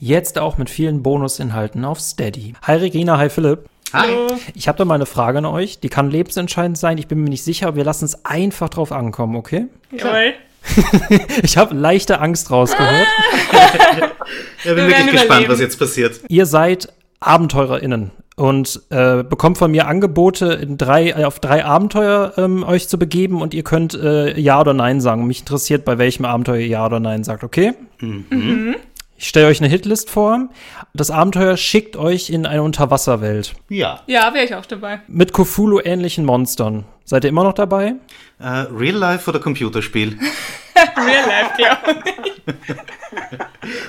[0.00, 2.52] Jetzt auch mit vielen Bonusinhalten auf Steady.
[2.62, 3.60] Hi Regina, hi Philipp.
[3.92, 4.08] Hi.
[4.54, 5.78] Ich habe da mal eine Frage an euch.
[5.80, 6.98] Die kann lebensentscheidend sein.
[6.98, 9.66] Ich bin mir nicht sicher, aber wir lassen es einfach drauf ankommen, okay?
[9.92, 10.34] Jawohl.
[11.42, 13.06] Ich habe leichte Angst rausgehört.
[14.64, 15.52] Ja, bin Wir wirklich gespannt, überleben.
[15.52, 16.20] was jetzt passiert.
[16.28, 22.64] Ihr seid AbenteurerInnen und äh, bekommt von mir Angebote, in drei, auf drei Abenteuer ähm,
[22.64, 25.26] euch zu begeben und ihr könnt äh, Ja oder Nein sagen.
[25.28, 27.74] Mich interessiert, bei welchem Abenteuer ihr Ja oder Nein sagt, okay?
[29.18, 30.48] Ich stelle euch eine Hitlist vor.
[30.92, 34.00] Das Abenteuer schickt euch in eine Unterwasserwelt Ja.
[34.06, 35.00] Ja, wäre ich auch dabei.
[35.08, 36.84] mit Cthulhu-ähnlichen Monstern.
[37.04, 37.94] Seid ihr immer noch dabei?
[38.38, 40.18] Äh, Real Life oder Computerspiel?
[40.96, 42.42] Real life, glaube ich.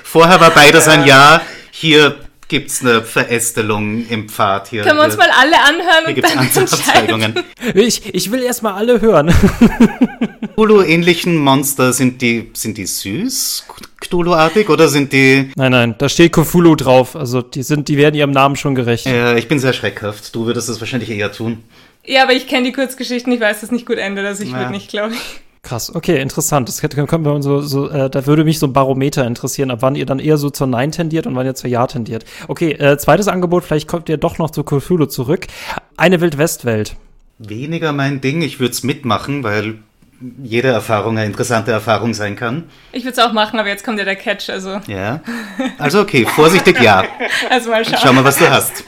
[0.04, 1.42] Vorher war beides ein Ja.
[1.70, 2.16] Hier
[2.48, 4.68] gibt's eine Verästelung im Pfad.
[4.68, 7.22] Hier, Können wir uns mal alle anhören hier und gibt's dann entscheiden.
[7.22, 7.44] Anzeigungen.
[7.74, 9.32] Ich, ich will erst mal alle hören.
[10.54, 13.64] Cthulhu-ähnlichen Monster, sind die, sind die süß,
[14.00, 15.52] Cthulhu-artig, oder sind die...
[15.54, 17.14] nein, nein, da steht Cthulhu drauf.
[17.14, 19.06] Also die sind, die werden ihrem Namen schon gerecht.
[19.06, 20.34] Äh, ich bin sehr schreckhaft.
[20.34, 21.62] Du würdest es wahrscheinlich eher tun.
[22.04, 24.50] Ja, aber ich kenne die Kurzgeschichten, ich weiß, dass es nicht gut endet, also ich
[24.50, 24.58] Ja.
[24.58, 25.40] würde nicht, glaube ich.
[25.62, 26.68] Krass, okay, interessant.
[26.68, 29.96] Das können wir so, so äh, da würde mich so ein Barometer interessieren, ab wann
[29.96, 32.24] ihr dann eher so zur Nein tendiert und wann ihr zur Ja tendiert.
[32.46, 35.46] Okay, äh, zweites Angebot, vielleicht kommt ihr doch noch zu Cthulhu zurück.
[35.96, 36.96] Eine Wildwestwelt.
[37.38, 38.42] Weniger mein Ding.
[38.42, 39.78] Ich würde es mitmachen, weil
[40.42, 42.64] jede Erfahrung eine interessante Erfahrung sein kann.
[42.90, 45.20] Ich würde es auch machen, aber jetzt kommt ja der Catch, also, Ja.
[45.78, 47.04] Also okay, vorsichtig ja.
[47.50, 47.98] also mal schauen.
[48.02, 48.84] Schau mal, was du hast.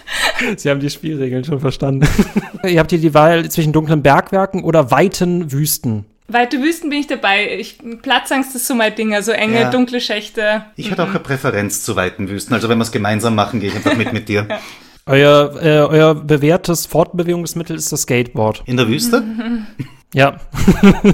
[0.57, 2.09] Sie haben die Spielregeln schon verstanden.
[2.65, 6.05] ihr habt hier die Wahl zwischen dunklen Bergwerken oder weiten Wüsten.
[6.33, 7.57] Weite Wüsten bin ich dabei.
[7.59, 9.71] Ich, Platzangst ist so mein Ding, also enge, Ja.
[9.71, 10.65] dunkle Schächte.
[10.77, 12.55] Ich hatte auch eine Präferenz zu weiten Wüsten.
[12.55, 14.47] Also wenn wir es gemeinsam machen, gehe ich einfach mit mit dir.
[15.07, 18.63] Euer, äh, euer bewährtes Fortbewegungsmittel ist das Skateboard.
[18.67, 19.25] In der Wüste?
[20.13, 20.41] Ja,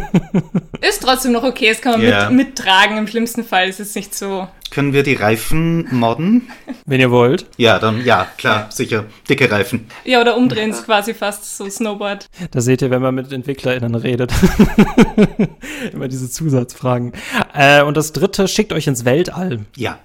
[0.80, 2.30] Ist trotzdem noch okay, es kann man Ja.
[2.30, 3.68] mit, mittragen im schlimmsten Fall.
[3.68, 4.48] Es ist nicht so.
[4.70, 6.48] Können wir die Reifen modden?
[6.86, 7.46] wenn ihr wollt.
[7.56, 9.04] Ja, dann ja, klar, sicher.
[9.28, 9.86] Dicke Reifen.
[10.04, 12.26] Ja, oder umdrehen ist quasi fast so Snowboard.
[12.50, 14.32] Da seht ihr, wenn man mit EntwicklerInnen redet.
[15.92, 17.12] Immer diese Zusatzfragen.
[17.54, 19.66] Äh, und das dritte, schickt euch ins Weltall.
[19.76, 19.98] Ja,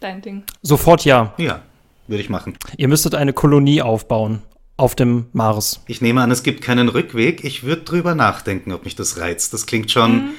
[0.00, 0.42] Dein Ding.
[0.62, 1.34] Sofort ja.
[1.36, 1.60] ja,
[2.06, 2.56] würde ich machen.
[2.76, 4.42] Ihr müsstet eine Kolonie aufbauen.
[4.80, 5.82] Auf dem Mars.
[5.88, 7.44] Ich nehme an, es gibt keinen Rückweg.
[7.44, 9.52] Ich würde drüber nachdenken, ob mich das reizt.
[9.52, 10.30] Das klingt schon,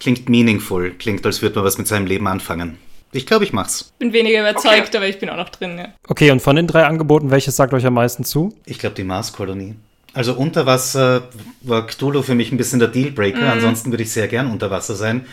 [0.00, 0.92] klingt meaningful.
[0.92, 2.78] Klingt, als würde man was mit seinem Leben anfangen.
[3.12, 3.92] Ich glaube, ich mach's.
[3.98, 5.88] Bin weniger überzeugt, aber ich bin auch noch drin, ja.
[6.08, 8.54] Okay, und von den drei Angeboten, welches sagt euch am meisten zu?
[8.64, 9.74] Ich glaube, die Marskolonie.
[10.14, 11.28] Also unter Wasser
[11.60, 13.52] war Cthulhu für mich ein bisschen der Dealbreaker.
[13.52, 15.26] Ansonsten würde ich sehr gern unter Wasser sein.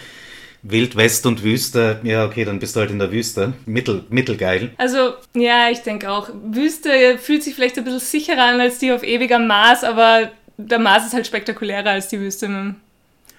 [0.63, 3.53] Wild West und Wüste, ja okay, dann bist du halt in der Wüste.
[3.65, 4.71] Mittel, mittelgeil.
[4.77, 6.29] Also, ja, ich denke auch.
[6.51, 10.79] Wüste fühlt sich vielleicht ein bisschen sicherer an als die auf ewiger Mars, aber der
[10.79, 12.75] Mars ist halt spektakulärer als die Wüste.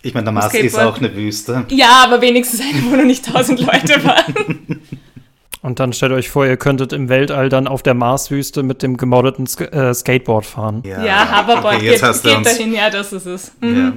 [0.03, 1.65] Ich meine, der Mars ist auch eine Wüste.
[1.69, 4.81] Ja, aber wenigstens eine, wo noch nicht tausend Leute waren.
[5.63, 8.97] Und dann stellt euch vor, ihr könntet im Weltall dann auf der Marswüste mit dem
[8.97, 10.83] gemoddeten Sk äh, Skateboard fahren.
[10.85, 12.49] Ja, Hoverboard okay, jetzt geht, hast du geht uns.
[12.49, 13.53] dahin, ja, das ist es.
[13.63, 13.93] Ja.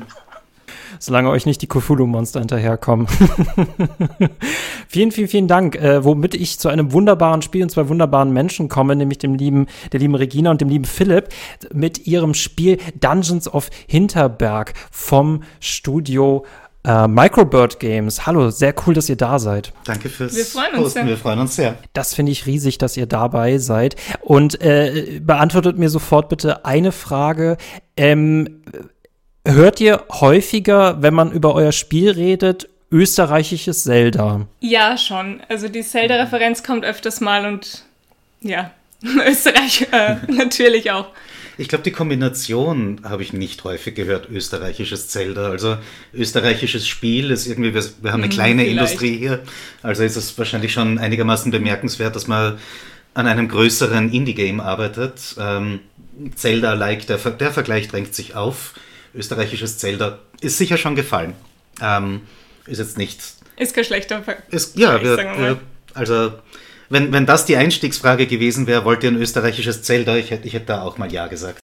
[0.99, 3.07] Solange euch nicht die Cthulhu-Monster hinterherkommen.
[4.87, 5.75] vielen, vielen, vielen Dank.
[5.75, 9.67] Äh, womit ich zu einem wunderbaren Spiel und zwei wunderbaren Menschen komme, nämlich dem lieben,
[9.91, 11.29] der lieben Regina und dem lieben Philipp,
[11.73, 16.45] mit ihrem Spiel Dungeons of Hinterberg vom Studio
[16.85, 18.25] äh, Microbird Games.
[18.25, 19.73] Hallo, sehr cool, dass ihr da seid.
[19.85, 20.99] Danke fürs Wir freuen uns Posten.
[20.99, 21.07] sehr.
[21.07, 21.77] Wir freuen uns sehr.
[21.93, 23.95] Das finde ich riesig, dass ihr dabei seid.
[24.21, 27.57] Und äh, beantwortet mir sofort bitte eine Frage.
[27.97, 28.61] Ähm,
[29.45, 34.47] hört ihr häufiger, wenn man über euer Spiel redet, österreichisches Zelda?
[34.59, 35.41] Ja, schon.
[35.49, 37.83] Also die Zelda-Referenz kommt öfters mal und
[38.41, 38.71] ja,
[39.27, 41.07] Österreich äh, natürlich auch.
[41.57, 45.51] Ich glaube, die Kombination habe ich nicht häufig gehört, österreichisches Zelda.
[45.51, 45.77] Also
[46.13, 48.91] österreichisches Spiel ist irgendwie, wir, wir haben eine kleine vielleicht.
[48.91, 49.41] Industrie hier,
[49.81, 52.57] also ist es wahrscheinlich schon einigermaßen bemerkenswert, dass man
[53.13, 55.35] an einem größeren Indie-Game arbeitet.
[55.39, 55.79] Ähm,
[56.35, 58.73] Zelda-like, der, Ver- der Vergleich drängt sich auf.
[59.15, 61.33] Österreichisches Zelda ist sicher schon gefallen.
[61.81, 62.21] Ähm,
[62.67, 63.19] ist jetzt nicht
[63.57, 65.59] Ist kein schlechter Ver ist, ja, wir, wir,
[65.93, 66.33] also
[66.89, 70.15] wenn, wenn das die Einstiegsfrage gewesen wäre, wollt ihr ein österreichisches Zelda?
[70.17, 71.59] Ich hätte, ich hätte da auch mal Ja gesagt.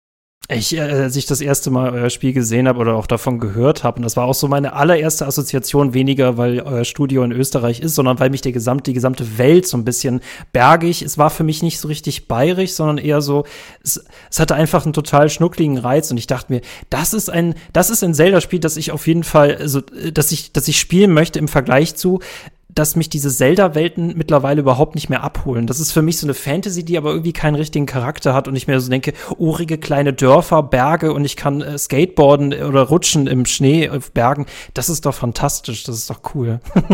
[0.52, 3.84] Ich, äh, als ich das erste Mal euer Spiel gesehen habe oder auch davon gehört
[3.84, 7.82] habe, und das war auch so meine allererste Assoziation, weniger weil euer Studio in Österreich
[7.82, 10.22] ist, sondern weil mich der gesamte, die gesamte Welt so ein bisschen
[10.52, 13.46] bergig, es war für mich nicht so richtig bayerisch, sondern eher so,
[13.84, 17.54] es, es hatte einfach einen total schnuckligen Reiz und ich dachte mir, das ist ein,
[17.72, 20.80] das ist ein Zelda-Spiel, das ich auf jeden Fall, also, äh, dass ich, dass ich
[20.80, 22.22] spielen möchte im Vergleich zu,
[22.70, 25.66] dass mich diese Zelda-Welten mittlerweile überhaupt nicht mehr abholen.
[25.66, 28.56] Das ist für mich so eine Fantasy, die aber irgendwie keinen richtigen Charakter hat und
[28.56, 33.26] ich mir so denke, urige kleine Dörfer, Berge und ich kann äh, Skateboarden oder rutschen
[33.28, 34.46] im Schnee auf Bergen.
[34.76, 36.60] Das ist doch fantastisch, das ist doch cool.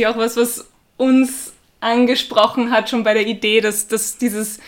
[0.00, 0.66] Ja, auch was, was
[0.96, 4.58] uns angesprochen hat, schon bei der Idee, dass, dass dieses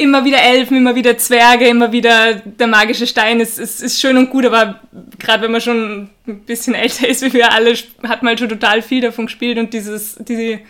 [0.00, 4.16] immer wieder Elfen, immer wieder Zwerge, immer wieder der magische Stein ist, ist, ist schön
[4.16, 4.80] und gut, aber
[5.18, 8.48] gerade wenn man schon ein bisschen älter ist wie wir alle, hat man halt schon
[8.48, 10.60] total viel davon gespielt und dieses, diese,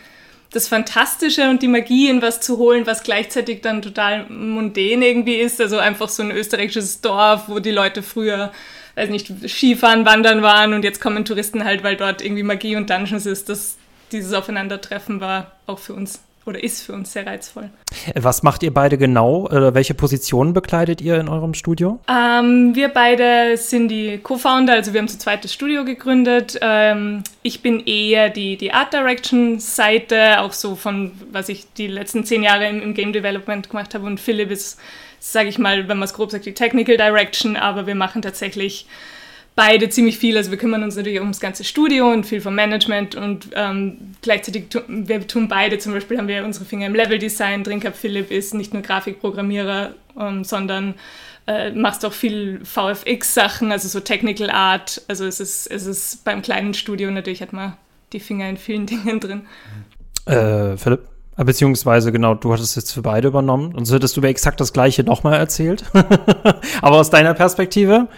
[0.52, 5.36] das Fantastische und die Magie in was zu holen, was gleichzeitig dann total mundän irgendwie
[5.36, 8.52] ist, also einfach so ein österreichisches Dorf, wo die Leute früher
[8.96, 12.90] weiß nicht, Skifahren, Wandern waren und jetzt kommen Touristen halt, weil dort irgendwie Magie und
[12.90, 13.48] Dungeons ist.
[13.48, 13.76] Das,
[14.12, 17.70] dieses Aufeinandertreffen war auch für uns oder ist für uns sehr reizvoll.
[18.14, 19.44] Was macht ihr beide genau?
[19.44, 22.00] Oder welche Positionen bekleidet ihr in eurem Studio?
[22.08, 26.58] Ähm, wir beide sind die Co-Founder, also wir haben zu zweit das Studio gegründet.
[26.62, 31.86] Ähm, ich bin eher die, die Art Direction Seite, auch so von, was ich die
[31.86, 34.06] letzten zehn Jahre im, im Game Development gemacht habe.
[34.06, 34.80] Und Philipp ist,
[35.18, 38.86] sage ich mal, wenn man es grob sagt, die Technical Direction, aber wir machen tatsächlich
[39.54, 40.36] beide ziemlich viel.
[40.36, 44.68] Also wir kümmern uns natürlich ums ganze Studio und viel vom Management und ähm, gleichzeitig
[44.70, 47.64] tun, wir tun beide, zum Beispiel haben wir unsere Finger im Level-Design.
[47.64, 50.94] Drinker Philipp ist nicht nur Grafikprogrammierer, ähm, sondern
[51.46, 55.02] äh, machst auch viel VFX-Sachen, also so Technical Art.
[55.08, 57.76] Also es ist, es ist beim kleinen Studio natürlich hat man
[58.12, 59.46] die Finger in vielen Dingen drin.
[60.26, 61.09] Äh, Philipp?
[61.40, 63.74] Ah, beziehungsweise, genau, du hattest jetzt für beide übernommen.
[63.74, 65.84] Und so hättest du mir exakt das Gleiche nochmal erzählt.
[66.82, 68.08] Aber aus deiner Perspektive?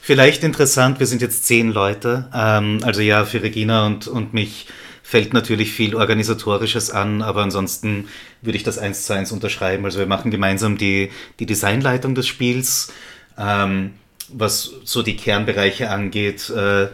[0.00, 2.28] Vielleicht interessant, wir sind jetzt zehn Leute.
[2.34, 4.66] Ähm, also ja, für Regina und, und mich
[5.04, 8.08] fällt natürlich viel Organisatorisches an, aber ansonsten
[8.42, 9.84] würde ich das eins zu eins unterschreiben.
[9.84, 12.92] Also wir machen gemeinsam die, die Designleitung des Spiels.
[13.38, 13.92] Ähm,
[14.30, 16.88] was so die Kernbereiche angeht, äh,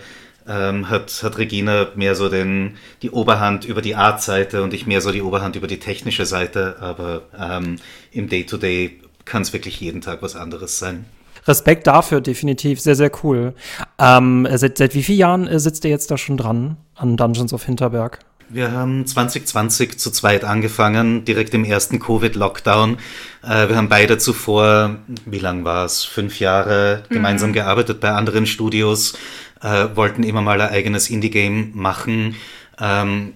[0.51, 5.01] ähm, hat, hat Regina mehr so den, die Oberhand über die Art-Seite und ich mehr
[5.01, 7.77] so die Oberhand über die technische Seite, aber ähm,
[8.11, 11.05] im Day-to-Day kann es wirklich jeden Tag was anderes sein.
[11.47, 12.81] Respekt dafür, definitiv.
[12.81, 13.55] Sehr, sehr cool.
[13.99, 17.53] Ähm, seit, seit wie vielen Jahren äh, sitzt ihr jetzt da schon dran an Dungeons
[17.53, 18.19] of Hinterberg?
[18.53, 22.99] Wir haben 2020 zu zweit angefangen, direkt im ersten Covid-Lockdown.
[23.45, 27.15] Äh, wir haben beide zuvor, wie lang war es, fünf Jahre mhm.
[27.15, 29.17] gemeinsam gearbeitet bei anderen Studios,
[29.63, 32.37] äh, wollten immer mal ein eigenes Indie-Game machen.
[32.81, 33.35] Ähm,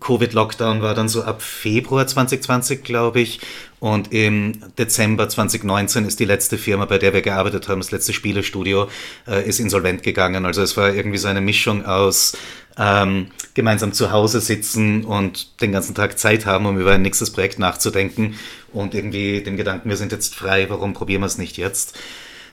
[0.00, 3.40] Covid-Lockdown war dann so ab Februar 2020, glaube ich.
[3.78, 8.12] Und im Dezember 2019 ist die letzte Firma, bei der wir gearbeitet haben, das letzte
[8.12, 8.88] Spielestudio,
[9.26, 10.46] äh, ist insolvent gegangen.
[10.46, 12.36] Also es war irgendwie so eine Mischung aus
[12.78, 17.32] ähm, gemeinsam zu Hause sitzen und den ganzen Tag Zeit haben, um über ein nächstes
[17.32, 18.38] Projekt nachzudenken
[18.72, 21.98] und irgendwie den Gedanken, wir sind jetzt frei, warum probieren wir es nicht jetzt?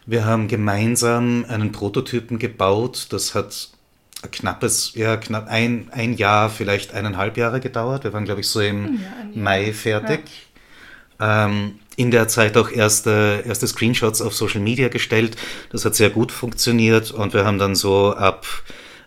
[0.10, 3.10] Wir haben gemeinsam einen Prototypen gebaut.
[3.12, 3.70] Das hat
[4.24, 8.06] ein knappes, ja, knapp ein, ein Jahr, vielleicht eineinhalb Jahre gedauert.
[8.06, 9.00] Wir waren, glaube ich, so im ja,
[9.36, 10.22] Mai fertig.
[11.20, 11.46] Ja.
[11.46, 15.38] Ähm, in der Zeit auch erste, erste Screenshots auf Social Media gestellt.
[15.72, 18.48] Das hat sehr gut funktioniert und wir haben dann so ab,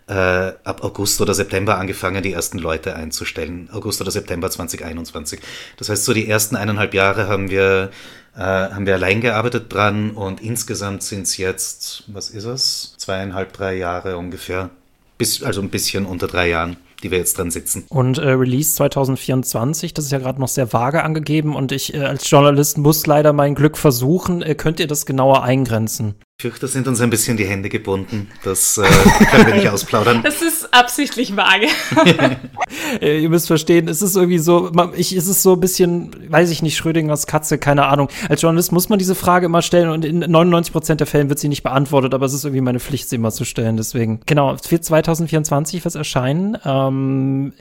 [0.07, 3.67] äh, ab August oder September angefangen, die ersten Leute einzustellen.
[3.73, 5.41] August oder September 2021.
[5.75, 7.91] Das heißt, so die ersten eineinhalb Jahre haben wir
[8.35, 13.53] äh, haben wir allein gearbeitet dran und insgesamt sind es jetzt, was ist es, zweieinhalb,
[13.53, 14.69] drei Jahre ungefähr.
[15.17, 17.85] Bis, also ein bisschen unter drei Jahren die wir jetzt dran sitzen.
[17.89, 21.99] Und äh, Release 2024, das ist ja gerade noch sehr vage angegeben und ich äh,
[21.99, 24.41] als Journalist muss leider mein Glück versuchen.
[24.41, 26.15] Äh, könnt ihr das genauer eingrenzen?
[26.39, 28.27] Ich fürchte, sind uns ein bisschen die Hände gebunden.
[28.43, 28.83] Das äh,
[29.29, 30.23] können wir nicht ausplaudern.
[30.23, 31.67] Das ist absichtlich vage.
[33.01, 36.51] Äh, ihr müsst verstehen, es ist irgendwie so, ich, es ist so ein bisschen, weiß
[36.51, 38.09] ich nicht, Schrödingers Katze, keine Ahnung.
[38.29, 41.39] Als Journalist muss man diese Frage immer stellen und in 99 Prozent der Fällen wird
[41.39, 43.77] sie nicht beantwortet, aber es ist irgendwie meine Pflicht, sie immer zu stellen.
[43.77, 46.57] Deswegen, genau, für 2024 wird es erscheinen.
[46.65, 47.53] Ähm,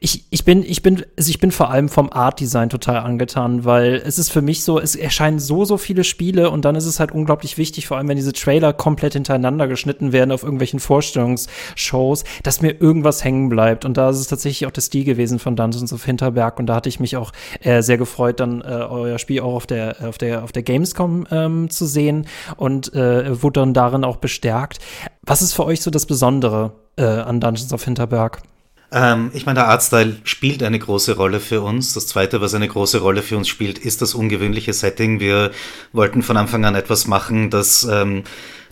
[0.00, 3.64] ich, ich bin, ich bin, also ich bin vor allem vom Art Design total angetan,
[3.64, 6.86] weil es ist für mich so, es erscheinen so, so viele Spiele und dann ist
[6.86, 10.78] es halt unglaublich wichtig, vor allem wenn diese Trailer komplett hintereinander geschnitten werden auf irgendwelchen
[10.78, 13.86] Vorstellungsshows, dass mir irgendwas hängen bleibt.
[13.86, 16.58] Und da ist es tatsächlich auch der Stil gewesen von Dungeons of Hinterberg.
[16.58, 19.66] Und da hatte ich mich auch äh, sehr gefreut, dann äh, euer Spiel auch auf
[19.66, 24.16] der, auf der, auf der Gamescom ähm, zu sehen und äh, wurde dann darin auch
[24.16, 24.78] bestärkt.
[25.22, 28.42] Was ist für euch so das Besondere äh, an Dungeons of Hinterberg?
[28.92, 31.94] Ähm, ich meine, der Artstyle spielt eine große Rolle für uns.
[31.94, 35.20] Das Zweite, was eine große Rolle für uns spielt, ist das ungewöhnliche Setting.
[35.20, 35.52] Wir
[35.92, 38.24] wollten von Anfang an etwas machen, das ähm,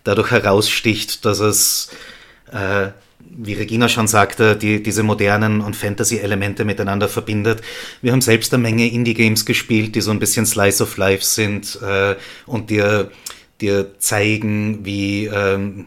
[0.05, 1.91] dadurch heraussticht, dass es,
[2.53, 2.89] äh,
[3.21, 7.63] wie Regina schon sagte, die, diese modernen und Fantasy-Elemente miteinander verbindet.
[8.03, 11.79] Wir haben selbst eine Menge Indie-Games gespielt, die so ein bisschen Slice of Life sind
[11.83, 13.11] äh, und dir
[13.61, 15.87] dir zeigen, wie, ähm,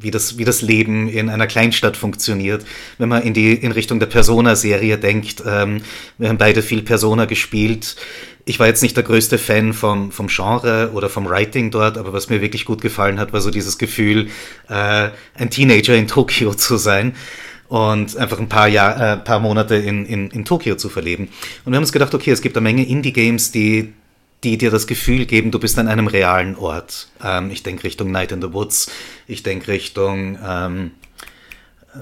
[0.00, 2.64] wie, das, wie das Leben in einer Kleinstadt funktioniert.
[2.98, 5.82] Wenn man in die in Richtung der Persona-Serie denkt, ähm,
[6.18, 7.96] wir haben beide viel Persona gespielt.
[8.44, 12.12] Ich war jetzt nicht der größte Fan vom, vom Genre oder vom Writing dort, aber
[12.12, 14.28] was mir wirklich gut gefallen hat, war so dieses Gefühl,
[14.68, 17.14] äh, ein Teenager in Tokio zu sein.
[17.68, 21.24] und einfach ein paar, Jahr, äh, paar Monate in, in, in Tokio zu verleben.
[21.64, 23.92] Und wir haben uns gedacht, okay, es gibt eine Menge Indie-Games, die,
[24.46, 27.08] die dir das Gefühl geben, du bist an einem realen Ort.
[27.22, 28.90] Ähm, ich denke Richtung Night in the Woods,
[29.26, 30.92] ich denke Richtung ähm,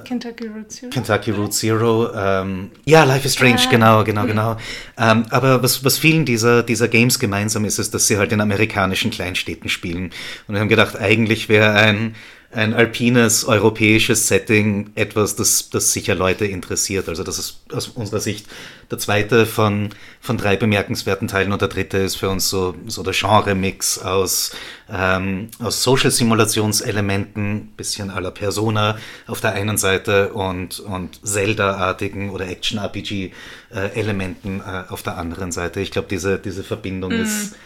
[0.05, 0.91] Kentucky Route Zero.
[0.91, 2.11] Kentucky Route Zero.
[2.15, 3.71] Ähm, ja, Life is Strange, ah.
[3.71, 4.57] genau, genau, genau.
[4.99, 8.41] Ähm, aber was, was vielen dieser, dieser Games gemeinsam ist, ist, dass sie halt in
[8.41, 10.11] amerikanischen Kleinstädten spielen.
[10.47, 12.15] Und wir haben gedacht, eigentlich wäre ein
[12.55, 17.09] ein alpines europäisches Setting etwas, das, das sicher Leute interessiert.
[17.09, 18.47] Also das ist aus unserer Sicht
[18.91, 23.03] der zweite von, von drei bemerkenswerten Teilen und der dritte ist für uns so, so
[23.03, 24.55] der Genre-Mix aus,
[24.91, 28.97] ähm, aus Social-Simulationselementen, bisschen à la Persona
[29.27, 35.81] auf der einen Seite und, und Zelda-artigen oder Action-RPG-Elementen äh, auf der anderen Seite.
[35.81, 37.23] Ich glaube, diese, diese Verbindung mm.
[37.23, 37.57] ist,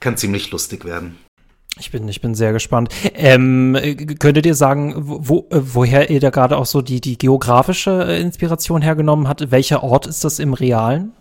[0.00, 1.16] kann ziemlich lustig werden.
[1.80, 2.92] Ich bin, ich bin sehr gespannt.
[3.14, 3.76] Ähm,
[4.18, 8.82] könntet ihr sagen, wo, woher ihr da gerade auch so die, die geografische äh, Inspiration
[8.82, 9.50] hergenommen habt?
[9.50, 11.12] Welcher Ort ist das im Realen?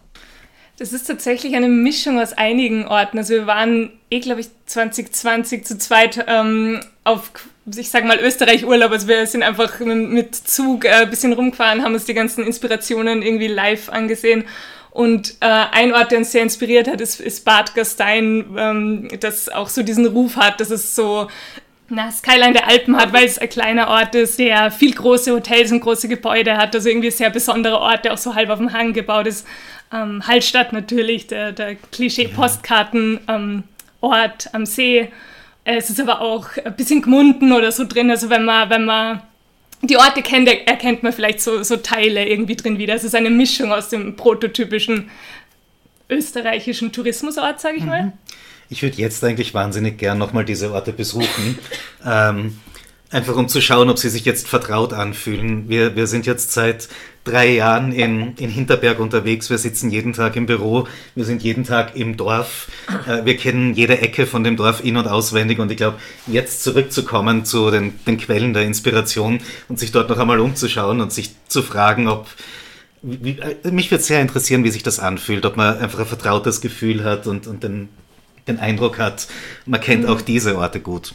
[0.80, 3.18] Das ist tatsächlich eine Mischung aus einigen Orten.
[3.18, 7.32] Also wir waren eh, glaube ich, 2020 zu zweit ähm, auf,
[7.66, 8.92] ich sage mal, Österreich-Urlaub.
[8.92, 13.24] Also wir sind einfach mit Zug äh, ein bisschen rumgefahren, haben uns die ganzen Inspirationen
[13.24, 14.46] irgendwie live angesehen
[14.98, 19.48] und äh, ein Ort, der uns sehr inspiriert hat, ist, ist Bad Gastein, ähm, das
[19.48, 21.28] auch so diesen Ruf hat, dass es so
[21.88, 25.72] na, Skyline der Alpen hat, weil es ein kleiner Ort ist, der viel große Hotels
[25.72, 28.58] und große Gebäude hat, also irgendwie ein sehr besonderer Ort, der auch so halb auf
[28.58, 29.46] dem Hang gebaut ist.
[29.94, 35.12] Ähm, Hallstatt natürlich, der, der Klischee-Postkarten-Ort ähm, am See.
[35.64, 39.22] Es ist aber auch ein bisschen Gmunden oder so drin, also wenn man, wenn man
[39.82, 42.96] die Orte kennt, erkennt man vielleicht so, so Teile irgendwie drin wieder.
[42.96, 45.10] Es ist eine Mischung aus dem prototypischen
[46.10, 47.90] österreichischen Tourismusort, sage ich mhm.
[47.90, 48.14] mal.
[48.70, 51.58] Ich würde jetzt eigentlich wahnsinnig gern nochmal diese Orte besuchen.
[52.06, 52.60] ähm,
[53.10, 55.70] einfach um zu schauen, ob sie sich jetzt vertraut anfühlen.
[55.70, 56.90] Wir, wir sind jetzt seit
[57.24, 59.50] drei Jahren in, in Hinterberg unterwegs.
[59.50, 60.88] Wir sitzen jeden Tag im Büro.
[61.16, 62.68] Wir sind jeden Tag im Dorf.
[63.08, 65.60] Äh, wir kennen jede Ecke von dem Dorf in- und auswendig.
[65.60, 65.98] Und ich glaube,
[66.28, 71.14] jetzt zurückzukommen zu den, den Quellen der Inspiration und sich dort noch einmal umzuschauen und
[71.14, 72.28] sich zu fragen, ob
[73.04, 77.04] äh, mich würde sehr interessieren, wie sich das anfühlt, ob man einfach ein vertrautes Gefühl
[77.04, 77.90] hat und, und den
[78.48, 79.28] den Eindruck hat,
[79.66, 81.14] man kennt auch diese Orte gut.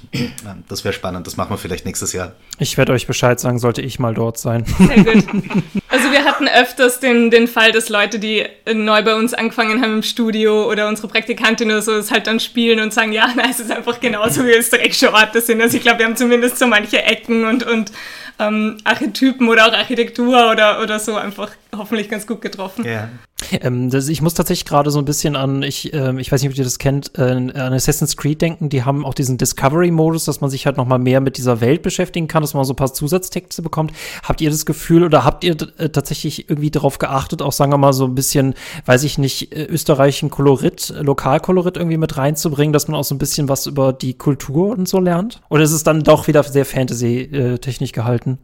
[0.68, 2.32] Das wäre spannend, das machen wir vielleicht nächstes Jahr.
[2.58, 4.64] Ich werde euch Bescheid sagen, sollte ich mal dort sein.
[4.78, 5.24] Sehr gut.
[5.92, 9.96] Also wir hatten öfters den, den Fall, dass Leute, die neu bei uns angefangen haben
[9.96, 13.50] im Studio oder unsere Praktikantin oder so, es halt dann spielen und sagen, ja, nein,
[13.50, 15.60] es ist einfach genauso wie österreichische Orte sind.
[15.60, 17.92] Also ich glaube, wir haben zumindest so manche Ecken und, und
[18.38, 22.84] ähm, Archetypen oder auch Architektur oder, oder so einfach hoffentlich ganz gut getroffen.
[22.84, 23.08] Ja.
[23.60, 26.52] Ähm, das, ich muss tatsächlich gerade so ein bisschen an, ich, ähm, ich weiß nicht,
[26.52, 28.68] ob ihr das kennt, äh, an Assassin's Creed denken.
[28.68, 31.82] Die haben auch diesen Discovery-Modus, dass man sich halt noch mal mehr mit dieser Welt
[31.82, 33.92] beschäftigen kann, dass man so ein paar Zusatztexte bekommt.
[34.22, 37.78] Habt ihr das Gefühl oder habt ihr äh, tatsächlich irgendwie darauf geachtet, auch sagen wir
[37.78, 38.54] mal so ein bisschen,
[38.86, 43.18] weiß ich nicht, äh, österreichischen Kolorit, Lokalkolorit irgendwie mit reinzubringen, dass man auch so ein
[43.18, 45.40] bisschen was über die Kultur und so lernt?
[45.48, 48.38] Oder ist es dann doch wieder sehr Fantasy-technisch äh, gehalten?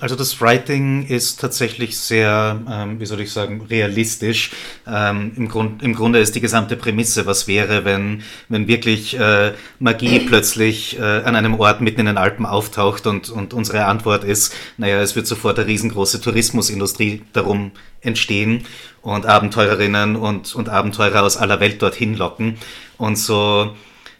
[0.00, 4.50] Also das Writing ist tatsächlich sehr, ähm, wie soll ich sagen, realistisch.
[4.84, 9.52] Ähm, im, Grund, Im Grunde ist die gesamte Prämisse, was wäre, wenn, wenn wirklich äh,
[9.78, 14.24] Magie plötzlich äh, an einem Ort mitten in den Alpen auftaucht und, und unsere Antwort
[14.24, 17.70] ist, naja, es wird sofort eine riesengroße Tourismusindustrie darum
[18.00, 18.64] entstehen
[19.02, 22.58] und Abenteurerinnen und, und Abenteurer aus aller Welt dorthin locken.
[22.98, 23.72] Und so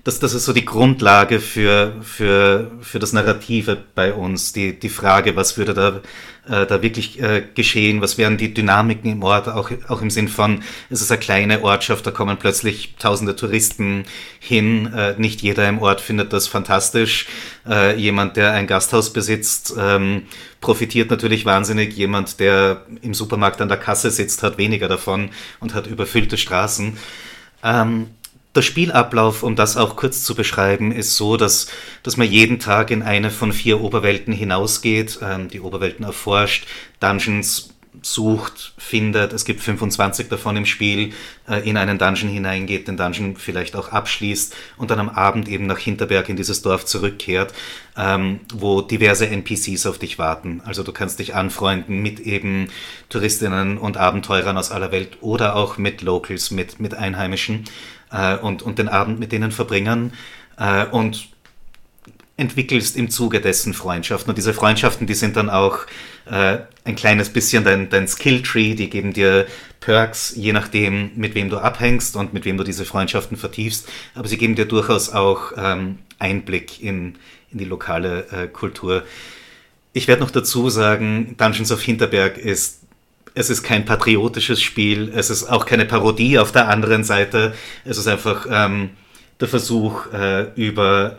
[0.07, 4.53] das, das ist so die Grundlage für, für, für das Narrative bei uns.
[4.53, 6.01] Die, die Frage, was würde da,
[6.49, 8.01] äh, da wirklich äh, geschehen?
[8.01, 9.49] Was wären die Dynamiken im Ort?
[9.49, 14.05] Auch, auch im Sinn von, es ist eine kleine Ortschaft, da kommen plötzlich tausende Touristen
[14.39, 14.93] hin.
[14.95, 17.27] Äh, nicht jeder im Ort findet das fantastisch.
[17.69, 20.23] Äh, jemand, der ein Gasthaus besitzt, ähm,
[20.61, 21.97] profitiert natürlich wahnsinnig.
[21.97, 26.97] Jemand, der im Supermarkt an der Kasse sitzt, hat weniger davon und hat überfüllte Straßen.
[27.65, 28.11] Ähm,
[28.57, 31.69] der Spielablauf, um das auch kurz zu beschreiben, ist so, dass,
[32.03, 36.67] dass man jeden Tag in eine von vier Oberwelten hinausgeht, ähm, die Oberwelten erforscht,
[37.01, 37.71] Dungeons
[38.03, 41.13] sucht, findet, es gibt 25 davon im Spiel,
[41.49, 45.67] äh, in einen Dungeon hineingeht, den Dungeon vielleicht auch abschließt und dann am Abend eben
[45.67, 47.55] nach Hinterberg in dieses Dorf zurückkehrt,
[47.97, 50.63] ähm, wo diverse NPCs auf dich warten.
[50.65, 52.69] Also du kannst dich anfreunden mit eben
[53.09, 57.65] Touristinnen und Abenteurern aus aller Welt oder auch mit Locals, mit, mit Einheimischen
[58.17, 60.13] äh, und, und den Abend mit denen verbringen
[60.59, 61.29] äh, und
[62.39, 64.31] entwickelst im Zuge dessen Freundschaften.
[64.31, 65.81] Und diese Freundschaften, die sind dann auch
[66.27, 69.47] äh, ein kleines bisschen dein, dein Skill-Tree, die geben dir
[69.81, 73.89] Perks, je nachdem, mit wem du abhängst und mit wem du diese Freundschaften vertiefst.
[74.15, 77.15] Aber sie geben dir durchaus auch ähm, Einblick in,
[77.51, 79.05] in die lokale äh, Kultur
[79.93, 82.81] Ich werde noch dazu sagen, Dungeons of Hinterberg ist
[83.37, 87.55] es ist kein patriotisches Spiel, es ist auch keine Parodie auf der anderen Seite.
[87.85, 88.91] Es ist einfach ähm,
[89.39, 91.19] der Versuch, äh, über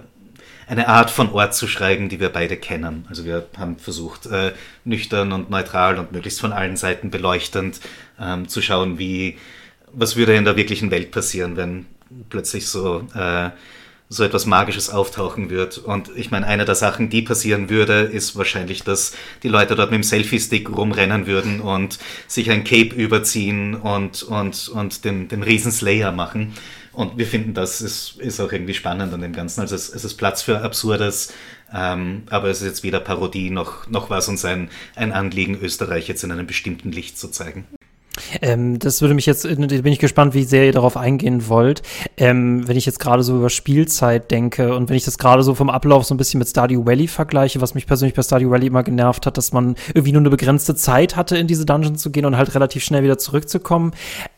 [0.68, 3.06] eine Art von Ort zu schreiben, die wir beide kennen.
[3.08, 7.80] Also wir haben versucht, äh, nüchtern und neutral und möglichst von allen Seiten beleuchtend
[8.20, 9.38] ähm, zu schauen, wie,
[9.94, 11.86] was würde in der wirklichen Welt passieren, wenn
[12.30, 13.52] plötzlich so äh,
[14.10, 15.78] so etwas Magisches auftauchen wird.
[15.78, 19.92] Und ich meine, eine der Sachen, die passieren würde, ist wahrscheinlich, dass die Leute dort
[19.92, 25.44] mit dem Selfie-Stick rumrennen würden und sich ein Cape überziehen und, und, und den, den
[25.44, 26.54] Riesenslayer machen.
[26.94, 29.62] Und wir finden, das ist, ist auch irgendwie spannend an dem Ganzen.
[29.62, 31.32] Also es, es ist Platz für Absurdes,
[31.72, 36.08] ähm, aber es ist jetzt weder Parodie noch, noch was uns ein, ein Anliegen, Österreich
[36.08, 37.68] jetzt in einem bestimmten Licht zu zeigen.
[38.42, 41.82] Ähm, das würde mich jetzt, äh, bin ich gespannt, wie sehr ihr darauf eingehen wollt.
[42.18, 45.56] Ähm, wenn ich jetzt gerade so über Spielzeit denke und wenn ich das gerade so
[45.56, 48.68] vom Ablauf so ein bisschen mit Stardew Valley vergleiche, was mich persönlich bei Stardew Valley
[48.68, 52.12] immer genervt hat, dass man irgendwie nur eine begrenzte Zeit hatte, in diese Dungeons zu
[52.12, 53.92] gehen und halt relativ schnell wieder zurückzukommen.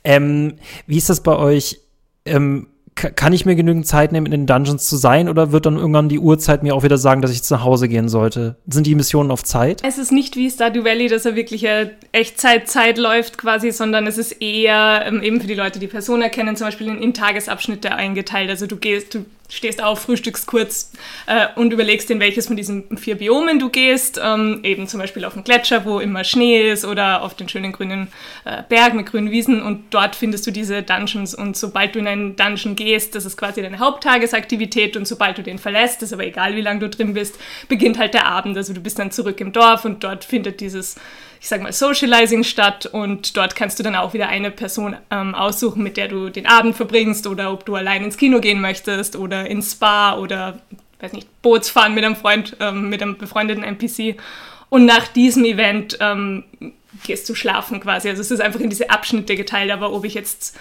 [0.03, 0.55] Ähm,
[0.87, 1.79] wie ist das bei euch?
[2.25, 2.67] Ähm,
[3.15, 6.09] kann ich mir genügend Zeit nehmen, in den Dungeons zu sein, oder wird dann irgendwann
[6.09, 8.55] die Uhrzeit mir auch wieder sagen, dass ich jetzt nach Hause gehen sollte?
[8.67, 9.81] Sind die Missionen auf Zeit?
[9.85, 11.67] Es ist nicht wie Stardew Valley, dass er wirklich
[12.11, 16.55] Echtzeit-Zeit läuft quasi, sondern es ist eher ähm, eben für die Leute, die Person erkennen,
[16.55, 18.49] zum Beispiel in, in Tagesabschnitte eingeteilt.
[18.49, 20.91] Also du gehst, du stehst auf, frühstückst kurz
[21.25, 24.19] äh, und überlegst, in welches von diesen vier Biomen du gehst.
[24.23, 27.71] Ähm, eben zum Beispiel auf den Gletscher, wo immer Schnee ist, oder auf den schönen
[27.71, 28.07] grünen
[28.45, 29.61] äh, Berg mit grünen Wiesen.
[29.61, 31.33] Und dort findest du diese Dungeons.
[31.33, 34.95] Und sobald du in einen Dungeon gehst, das ist quasi deine Haupttagesaktivität.
[34.95, 37.35] Und sobald du den verlässt, ist aber egal, wie lange du drin bist,
[37.67, 38.55] beginnt halt der Abend.
[38.55, 40.95] Also du bist dann zurück im Dorf und dort findet dieses
[41.41, 45.33] ich sag mal, Socializing statt und dort kannst du dann auch wieder eine Person ähm,
[45.33, 49.15] aussuchen, mit der du den Abend verbringst oder ob du allein ins Kino gehen möchtest
[49.15, 50.59] oder ins Spa oder,
[50.99, 54.19] weiß nicht, Bootsfahren mit einem Freund, ähm, mit einem befreundeten NPC.
[54.69, 56.43] Und nach diesem Event ähm,
[57.03, 58.09] gehst du schlafen quasi.
[58.09, 60.57] Also es ist einfach in diese Abschnitte geteilt, aber ob ich jetzt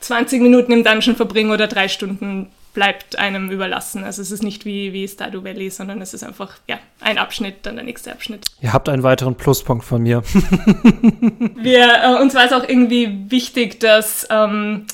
[0.00, 4.04] 20 Minuten im Dungeon verbringe oder drei Stunden, bleibt einem überlassen.
[4.04, 7.56] Also es ist nicht wie, wie Stardew Valley, sondern es ist einfach ja, ein Abschnitt,
[7.62, 8.46] dann der nächste Abschnitt.
[8.60, 10.22] Ihr habt einen weiteren Pluspunkt von mir.
[11.56, 14.86] wir, äh, uns war es auch irgendwie wichtig, dass ähm,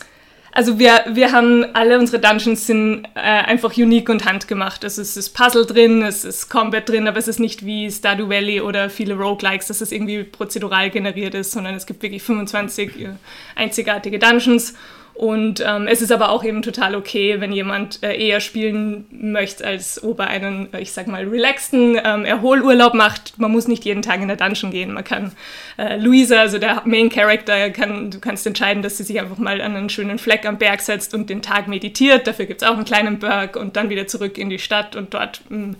[0.56, 4.84] also wir, wir haben alle unsere Dungeons sind äh, einfach unique und handgemacht.
[4.84, 8.30] Also es ist Puzzle drin, es ist Combat drin, aber es ist nicht wie Stardew
[8.30, 12.98] Valley oder viele Roguelikes, dass es irgendwie prozedural generiert ist, sondern es gibt wirklich 25
[12.98, 13.08] äh,
[13.54, 14.72] einzigartige Dungeons
[15.16, 19.66] und ähm, es ist aber auch eben total okay, wenn jemand äh, eher spielen möchte,
[19.66, 23.38] als ob er einen, äh, ich sag mal, relaxten ähm, Erholurlaub macht.
[23.38, 24.92] Man muss nicht jeden Tag in der Dungeon gehen.
[24.92, 25.32] Man kann,
[25.78, 29.62] äh, Luisa, also der Main Character, kann, du kannst entscheiden, dass sie sich einfach mal
[29.62, 32.26] an einen schönen Fleck am Berg setzt und den Tag meditiert.
[32.26, 35.14] Dafür gibt es auch einen kleinen Berg und dann wieder zurück in die Stadt und
[35.14, 35.76] dort mh, hm,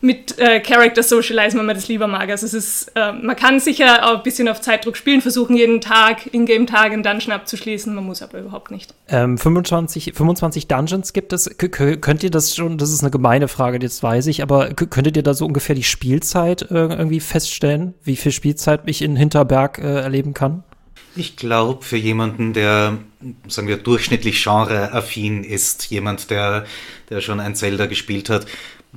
[0.00, 2.28] mit äh, Character Socialize, wenn man das lieber mag.
[2.28, 5.80] Also es ist, äh, man kann sicher auch ein bisschen auf Zeitdruck spielen, versuchen jeden
[5.80, 8.94] Tag, Ingame-Tag einen Dungeon abzuschließen, man muss aber überhaupt nicht.
[9.08, 11.50] Ähm, 25, 25 Dungeons gibt es.
[11.56, 15.16] K könnt ihr das schon, das ist eine gemeine Frage, jetzt weiß ich, aber könntet
[15.16, 19.78] ihr da so ungefähr die Spielzeit äh, irgendwie feststellen, wie viel Spielzeit ich in Hinterberg
[19.78, 20.64] äh, erleben kann?
[21.18, 22.98] Ich glaube, für jemanden, der,
[23.48, 26.66] sagen wir, durchschnittlich genreaffin ist, jemand, der,
[27.08, 28.46] der schon ein Zelda gespielt hat,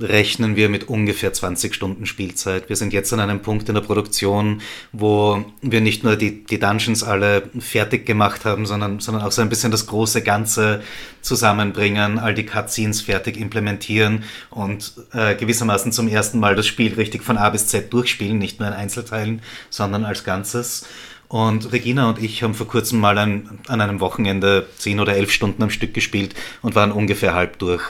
[0.00, 2.68] rechnen wir mit ungefähr 20 Stunden Spielzeit.
[2.68, 6.58] Wir sind jetzt an einem Punkt in der Produktion, wo wir nicht nur die, die
[6.58, 10.82] Dungeons alle fertig gemacht haben, sondern, sondern auch so ein bisschen das große Ganze
[11.22, 17.22] zusammenbringen, all die Cutscenes fertig implementieren und äh, gewissermaßen zum ersten Mal das Spiel richtig
[17.22, 20.86] von A bis Z durchspielen, nicht nur in Einzelteilen, sondern als Ganzes.
[21.28, 25.30] Und Regina und ich haben vor kurzem mal ein, an einem Wochenende zehn oder elf
[25.30, 27.82] Stunden am Stück gespielt und waren ungefähr halb durch.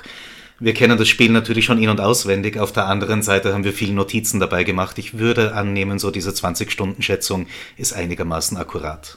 [0.62, 2.58] Wir kennen das Spiel natürlich schon in- und auswendig.
[2.58, 4.98] Auf der anderen Seite haben wir viele Notizen dabei gemacht.
[4.98, 7.46] Ich würde annehmen, so diese 20-Stunden-Schätzung
[7.78, 9.16] ist einigermaßen akkurat.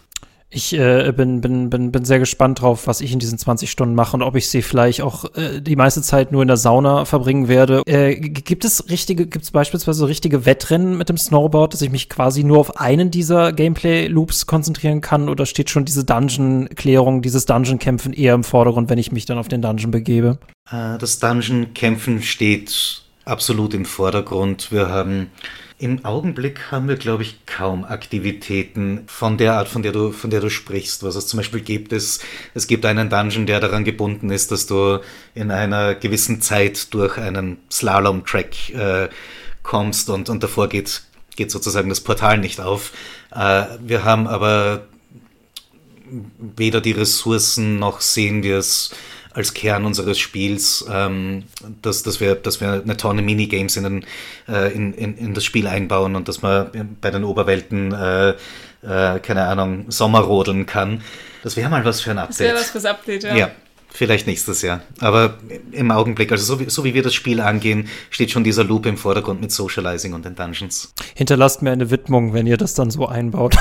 [0.55, 3.95] Ich äh, bin, bin, bin, bin sehr gespannt drauf, was ich in diesen 20 Stunden
[3.95, 7.05] mache und ob ich sie vielleicht auch äh, die meiste Zeit nur in der Sauna
[7.05, 7.81] verbringen werde.
[7.87, 12.07] Äh, gibt es richtige, gibt es beispielsweise richtige Wettrennen mit dem Snowboard, dass ich mich
[12.07, 18.13] quasi nur auf einen dieser Gameplay-Loops konzentrieren kann oder steht schon diese Dungeon-Klärung, dieses Dungeon-Kämpfen
[18.13, 20.37] eher im Vordergrund, wenn ich mich dann auf den Dungeon begebe?
[20.69, 24.71] Äh, das Dungeon-Kämpfen steht absolut im Vordergrund.
[24.71, 25.31] Wir haben
[25.83, 30.29] im Augenblick haben wir, glaube ich, kaum Aktivitäten von der Art, von der du, von
[30.29, 31.03] der du sprichst.
[31.03, 34.65] Was es zum Beispiel gibt, ist, es gibt einen Dungeon, der daran gebunden ist, dass
[34.65, 35.01] du
[35.35, 39.09] in einer gewissen Zeit durch einen Slalom-Track äh,
[39.61, 41.03] kommst und, und davor geht,
[41.35, 42.93] geht sozusagen das Portal nicht auf.
[43.35, 44.87] Äh, wir haben aber
[46.37, 48.95] weder die Ressourcen noch sehen wir es
[49.33, 51.43] als Kern unseres Spiels, ähm,
[51.81, 54.05] dass, dass, wir, dass wir eine Tonne Minigames in, den,
[54.47, 58.29] äh, in, in, in das Spiel einbauen und dass man bei den Oberwelten, äh,
[58.83, 61.01] äh, keine Ahnung, Sommer rodeln kann.
[61.43, 62.31] Das wäre mal was für ein Update.
[62.31, 63.35] Das wäre was fürs Update, ja.
[63.35, 63.51] Ja,
[63.95, 64.81] Vielleicht nächstes Jahr.
[65.01, 65.37] Aber
[65.71, 68.87] im Augenblick, also so wie, so wie wir das Spiel angehen, steht schon dieser Loop
[68.87, 70.91] im Vordergrund mit Socializing und den Dungeons.
[71.13, 73.55] Hinterlasst mir eine Widmung, wenn ihr das dann so einbaut.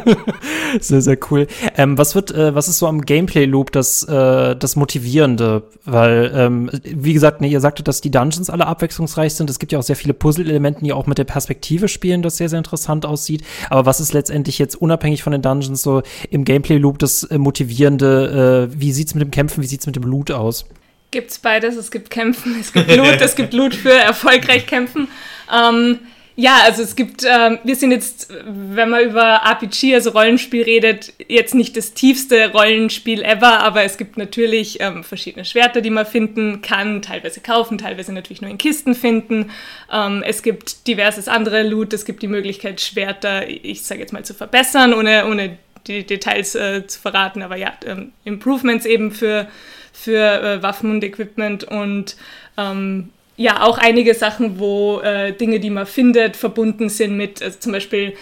[0.80, 1.48] sehr, sehr cool.
[1.76, 5.64] Ähm, was wird, äh, was ist so am Gameplay-Loop das, äh, das Motivierende?
[5.84, 9.50] Weil, ähm, wie gesagt, ne, ihr sagtet, dass die Dungeons alle abwechslungsreich sind.
[9.50, 12.48] Es gibt ja auch sehr viele Puzzle-Elementen, die auch mit der Perspektive spielen, das sehr,
[12.48, 13.42] sehr interessant aussieht.
[13.68, 18.70] Aber was ist letztendlich jetzt unabhängig von den Dungeons so im Gameplay-Loop das äh, Motivierende?
[18.72, 20.66] Äh, wie sieht's mit dem Kämpfen Kämpfen, wie sieht es mit dem Loot aus?
[21.10, 21.76] Gibt es beides.
[21.76, 25.08] Es gibt Kämpfen, es gibt Loot, es gibt Loot für erfolgreich kämpfen.
[25.52, 26.00] Ähm,
[26.36, 31.12] ja, also es gibt, ähm, wir sind jetzt, wenn man über RPG, also Rollenspiel redet,
[31.26, 36.06] jetzt nicht das tiefste Rollenspiel ever, aber es gibt natürlich ähm, verschiedene Schwerter, die man
[36.06, 39.50] finden kann, teilweise kaufen, teilweise natürlich nur in Kisten finden.
[39.92, 44.24] Ähm, es gibt diverses andere Loot, es gibt die Möglichkeit, Schwerter, ich sage jetzt mal,
[44.24, 49.48] zu verbessern, ohne, ohne die Details äh, zu verraten, aber ja, ähm, Improvements eben für,
[49.92, 52.16] für äh, Waffen und Equipment und
[52.56, 57.58] ähm, ja, auch einige Sachen, wo äh, Dinge, die man findet, verbunden sind mit, also
[57.58, 58.14] zum Beispiel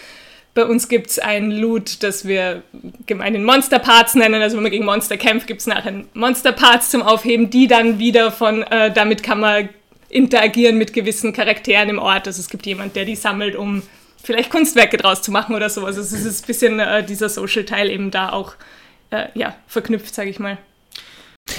[0.53, 2.63] bei uns gibt es ein Loot, das wir
[3.05, 4.41] gemeinhin Monster Parts nennen.
[4.41, 7.99] Also wenn man gegen Monster kämpft, gibt es nachher Monster Parts zum Aufheben, die dann
[7.99, 9.69] wieder von, äh, damit kann man
[10.09, 12.25] interagieren mit gewissen Charakteren im Ort.
[12.25, 13.83] Also es gibt jemand, der die sammelt, um
[14.23, 15.97] vielleicht Kunstwerke draus zu machen oder sowas.
[15.97, 18.55] Also es ist ein bisschen äh, dieser Social-Teil eben da auch
[19.11, 20.57] äh, ja, verknüpft, sage ich mal.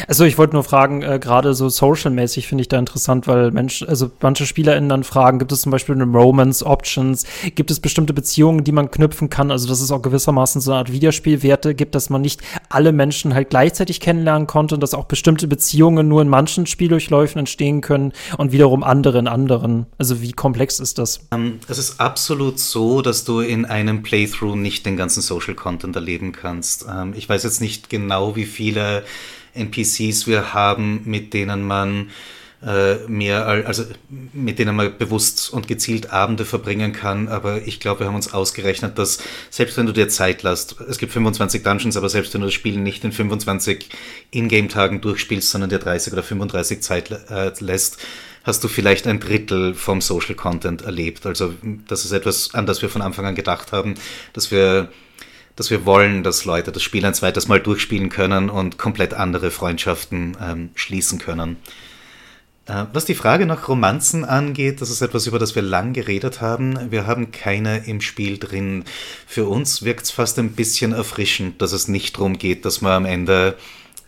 [0.06, 3.82] Also ich wollte nur fragen, äh, gerade so social-mäßig finde ich da interessant, weil Mensch,
[3.82, 7.24] also manche SpielerInnen dann fragen, gibt es zum Beispiel eine Romance, Options,
[7.54, 10.78] gibt es bestimmte Beziehungen, die man knüpfen kann, also dass es auch gewissermaßen so eine
[10.78, 15.04] Art Wiederspielwerte gibt, dass man nicht alle Menschen halt gleichzeitig kennenlernen konnte und dass auch
[15.04, 19.86] bestimmte Beziehungen nur in manchen Spieldurchläufen entstehen können und wiederum andere in anderen.
[19.98, 21.18] Also wie komplex ist das?
[21.30, 25.54] Um, ähm, es ist absolut so, dass du in einem Playthrough nicht den ganzen Social
[25.54, 26.84] Content erleben kannst.
[26.84, 29.04] Um, ähm, ich weiß jetzt nicht genau, wie viele
[29.54, 32.10] NPCs wir haben, mit denen man
[32.60, 33.84] äh, mehr, also
[34.32, 37.28] mit denen man bewusst und gezielt Abende verbringen kann.
[37.28, 39.18] Aber ich glaube, wir haben uns ausgerechnet, dass
[39.50, 42.54] selbst wenn du dir Zeit lässt, es gibt 25 Dungeons, aber selbst wenn du das
[42.54, 43.88] Spiel nicht in 25
[44.32, 47.98] Ingame-Tagen durchspielst, sondern dir 30 oder 35 Zeit äh, lässt,
[48.42, 51.26] hast du vielleicht ein Drittel vom Social Content erlebt.
[51.26, 51.54] Also
[51.86, 53.94] das ist etwas, an das wir von Anfang an gedacht haben,
[54.32, 54.88] dass wir
[55.58, 59.50] dass wir wollen, dass Leute das Spiel ein zweites Mal durchspielen können und komplett andere
[59.50, 61.56] Freundschaften ähm, schließen können.
[62.66, 66.40] Äh, was die Frage nach Romanzen angeht, das ist etwas, über das wir lang geredet
[66.40, 66.92] haben.
[66.92, 68.84] Wir haben keine im Spiel drin.
[69.26, 72.92] Für uns wirkt es fast ein bisschen erfrischend, dass es nicht darum geht, dass man
[72.92, 73.56] am Ende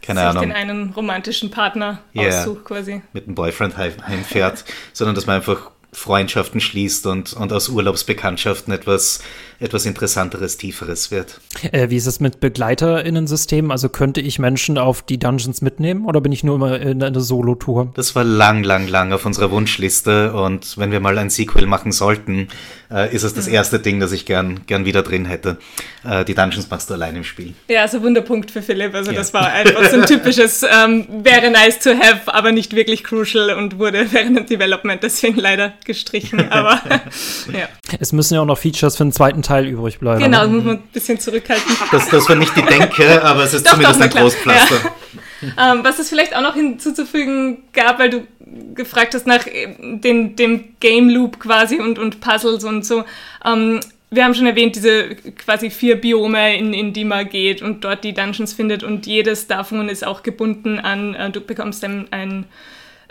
[0.02, 0.42] keine Sich Ahnung.
[0.42, 3.02] den einen romantischen Partner yeah, aussucht quasi.
[3.12, 9.20] Mit einem Boyfriend heimfährt, sondern dass man einfach Freundschaften schließt und, und aus Urlaubsbekanntschaften etwas,
[9.60, 11.40] etwas Interessanteres, Tieferes wird.
[11.70, 13.70] Äh, wie ist es mit BegleiterInnen-Systemen?
[13.70, 17.20] Also könnte ich Menschen auf die Dungeons mitnehmen oder bin ich nur immer in einer
[17.20, 17.92] Solo-Tour?
[17.94, 21.92] Das war lang, lang, lang auf unserer Wunschliste und wenn wir mal ein Sequel machen
[21.92, 22.48] sollten,
[22.90, 23.54] äh, ist es das mhm.
[23.54, 25.58] erste Ding, das ich gern, gern wieder drin hätte.
[26.04, 27.54] Äh, die Dungeons machst du allein im Spiel.
[27.68, 28.94] Ja, also Wunderpunkt für Philipp.
[28.94, 29.18] Also ja.
[29.18, 33.50] das war einfach so ein typisches ähm, wäre nice to have, aber nicht wirklich crucial
[33.50, 36.40] und wurde während dem Development deswegen leider gestrichen.
[36.50, 36.80] Aber
[37.52, 37.68] ja.
[37.98, 40.22] Es müssen ja auch noch Features für den zweiten Teil übrig bleiben.
[40.22, 41.76] Genau, muss man ein bisschen zurückhalten.
[41.90, 44.76] Das, das war nicht die Denke, aber es ist doch, zumindest doch, ein Großpflaster.
[44.76, 45.72] Ja.
[45.72, 48.26] Ähm, was es vielleicht auch noch hinzuzufügen gab, weil du
[48.74, 53.04] gefragt hast nach äh, den, dem Game Loop quasi und, und Puzzles und so.
[53.44, 57.84] Ähm, wir haben schon erwähnt, diese quasi vier Biome, in, in die man geht und
[57.84, 62.08] dort die Dungeons findet und jedes davon ist auch gebunden an, äh, du bekommst dann
[62.10, 62.46] ein,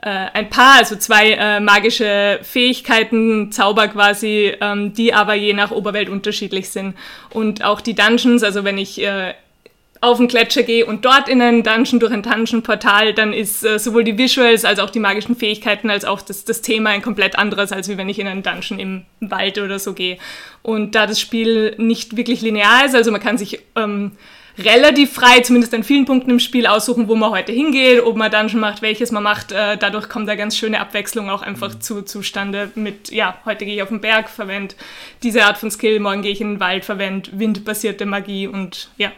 [0.01, 5.71] äh, ein paar, also zwei äh, magische Fähigkeiten, Zauber quasi, ähm, die aber je nach
[5.71, 6.95] Oberwelt unterschiedlich sind.
[7.31, 9.33] Und auch die Dungeons, also wenn ich äh,
[10.01, 13.77] auf den Gletscher gehe und dort in einen Dungeon durch ein Dungeon-Portal, dann ist äh,
[13.77, 17.37] sowohl die Visuals als auch die magischen Fähigkeiten als auch das, das Thema ein komplett
[17.37, 20.17] anderes, als wie wenn ich in einen Dungeon im Wald oder so gehe.
[20.61, 24.11] Und da das Spiel nicht wirklich linear ist, also man kann sich ähm,
[24.65, 28.31] relativ frei, zumindest an vielen Punkten im Spiel, aussuchen, wo man heute hingeht, ob man
[28.31, 29.51] Dungeon macht, welches man macht.
[29.51, 31.81] Äh, dadurch kommt da ganz schöne Abwechslung auch einfach mhm.
[31.81, 34.75] zu, zustande mit, ja, heute gehe ich auf den Berg, verwende
[35.23, 39.11] diese Art von Skill, morgen gehe ich in den Wald, verwende windbasierte Magie und ja,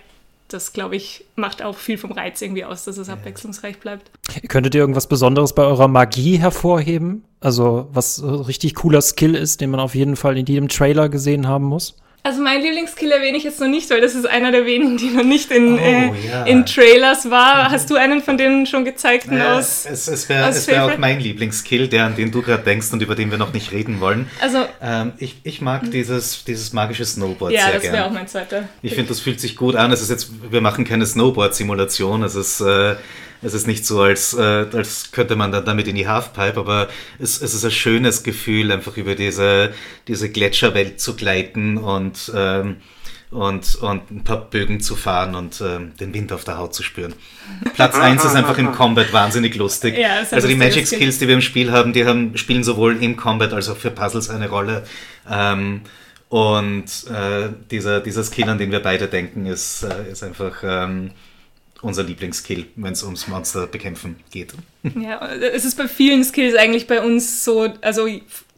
[0.53, 3.13] das, glaube ich, macht auch viel vom Reiz irgendwie aus, dass es ja.
[3.13, 4.11] abwechslungsreich bleibt.
[4.47, 7.23] Könntet ihr irgendwas Besonderes bei eurer Magie hervorheben?
[7.39, 11.47] Also, was richtig cooler Skill ist, den man auf jeden Fall in jedem Trailer gesehen
[11.47, 11.95] haben muss?
[12.23, 15.09] Also mein Lieblingskill erwähne ich jetzt noch nicht, weil das ist einer der wenigen, die
[15.09, 16.43] noch nicht in, oh, äh, ja.
[16.43, 17.67] in Trailers war.
[17.67, 17.71] Mhm.
[17.71, 19.25] Hast du einen von denen schon gezeigt?
[19.31, 22.93] Ja, aus, es es wäre wär auch mein Lieblingskill, der an den du gerade denkst
[22.93, 24.29] und über den wir noch nicht reden wollen.
[24.39, 25.91] Also, ähm, ich, ich mag mhm.
[25.91, 27.85] dieses, dieses magische Snowboard ja, sehr gerne.
[27.85, 28.69] Ja, das wäre auch mein zweiter.
[28.83, 29.91] Ich finde, das fühlt sich gut an.
[29.91, 32.21] Es ist jetzt, wir machen keine Snowboard-Simulation.
[32.23, 32.61] Es ist...
[32.61, 32.95] Äh,
[33.41, 36.89] es ist nicht so, als, äh, als könnte man dann damit in die Halfpipe, aber
[37.19, 39.73] es, es ist ein schönes Gefühl, einfach über diese,
[40.07, 42.77] diese Gletscherwelt zu gleiten und, ähm,
[43.31, 46.83] und, und ein paar Bögen zu fahren und ähm, den Wind auf der Haut zu
[46.83, 47.13] spüren.
[47.73, 49.97] Platz 1 ist einfach im Combat wahnsinnig lustig.
[49.97, 53.15] Ja, also die Magic Skills, die wir im Spiel haben, die haben, spielen sowohl im
[53.15, 54.83] Combat als auch für Puzzles eine Rolle.
[55.29, 55.81] Ähm,
[56.27, 61.11] und äh, dieser, dieser Skill, an den wir beide denken, ist, äh, ist einfach ähm,
[61.81, 64.53] unser Lieblingskill, wenn es ums Monster bekämpfen geht.
[64.99, 68.07] Ja, es ist bei vielen Skills eigentlich bei uns so, also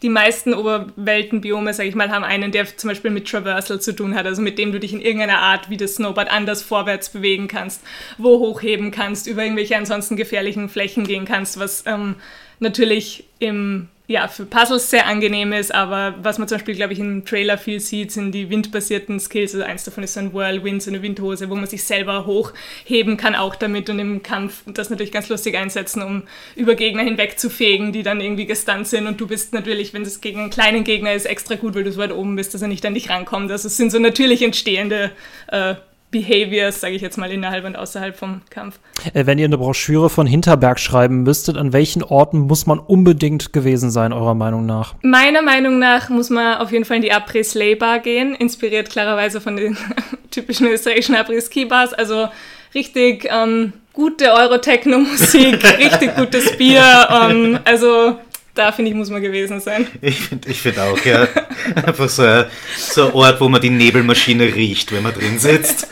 [0.02, 4.16] die meisten Oberweltenbiome, sage ich mal, haben einen, der zum Beispiel mit Traversal zu tun
[4.16, 7.48] hat, also mit dem du dich in irgendeiner Art wie das Snowboard anders vorwärts bewegen
[7.48, 7.82] kannst,
[8.18, 12.16] wo hochheben kannst, über irgendwelche ansonsten gefährlichen Flächen gehen kannst, was ähm,
[12.60, 17.00] natürlich im ja, für Puzzles sehr angenehm ist, aber was man zum Beispiel, glaube ich,
[17.00, 19.56] im Trailer viel sieht, sind die windbasierten Skills.
[19.56, 23.18] Also eins davon ist so ein Whirlwind, so eine Windhose, wo man sich selber hochheben
[23.18, 26.24] kann, auch damit und im Kampf das natürlich ganz lustig einsetzen, um
[26.56, 30.04] über Gegner hinweg zu fegen, die dann irgendwie gestunt sind und du bist natürlich, wenn
[30.04, 32.62] es gegen einen kleinen Gegner ist, extra gut, weil du so weit oben bist, dass
[32.62, 33.50] er nicht an dich rankommt.
[33.50, 35.10] Also es sind so natürlich entstehende
[35.48, 35.74] äh,
[36.14, 38.80] Behaviors, sage ich jetzt mal, innerhalb und außerhalb vom Kampf.
[39.14, 43.52] Äh, wenn ihr eine Broschüre von Hinterberg schreiben müsstet, an welchen Orten muss man unbedingt
[43.52, 44.96] gewesen sein, eurer Meinung nach?
[45.02, 49.42] Meiner Meinung nach muss man auf jeden Fall in die Après-Slay Bar gehen, inspiriert klarerweise
[49.42, 49.76] von den
[50.32, 51.94] typischen österreichischen Après-Ski-Bars.
[51.94, 52.30] Also
[52.74, 57.08] richtig ähm, gute Euro-Techno-Musik, richtig gutes Bier.
[57.12, 58.18] Ähm, also
[58.54, 59.88] da finde ich, muss man gewesen sein.
[60.02, 61.28] Ich finde ich find auch, ja.
[61.76, 62.46] Einfach so, ein,
[62.78, 65.88] so ein Ort, wo man die Nebelmaschine riecht, wenn man drin sitzt.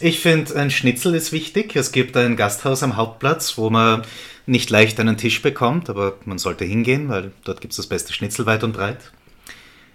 [0.00, 1.76] Ich finde, ein Schnitzel ist wichtig.
[1.76, 4.02] Es gibt ein Gasthaus am Hauptplatz, wo man
[4.46, 8.12] nicht leicht einen Tisch bekommt, aber man sollte hingehen, weil dort gibt es das beste
[8.12, 9.12] Schnitzel weit und breit.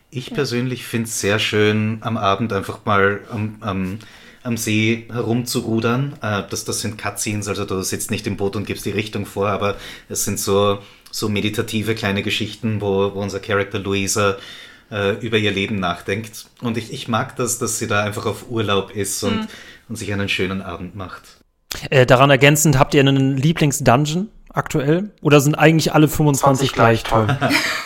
[0.10, 4.00] Ich persönlich finde es sehr schön, am Abend einfach mal am, am,
[4.44, 6.14] am See herumzurudern.
[6.22, 9.26] Äh, das, das sind Cutscenes, also du sitzt nicht im Boot und gibst die Richtung
[9.26, 9.76] vor, aber
[10.08, 10.80] es sind so
[11.18, 14.38] so meditative kleine Geschichten, wo, wo unser Charakter Luisa
[14.92, 16.46] äh, über ihr Leben nachdenkt.
[16.62, 19.48] Und ich, ich mag das, dass sie da einfach auf Urlaub ist und, mhm.
[19.90, 21.24] und sich einen schönen Abend macht.
[21.90, 25.12] Äh, daran ergänzend, habt ihr einen Lieblingsdungeon aktuell?
[25.22, 27.28] Oder sind eigentlich alle 25 gleich toll?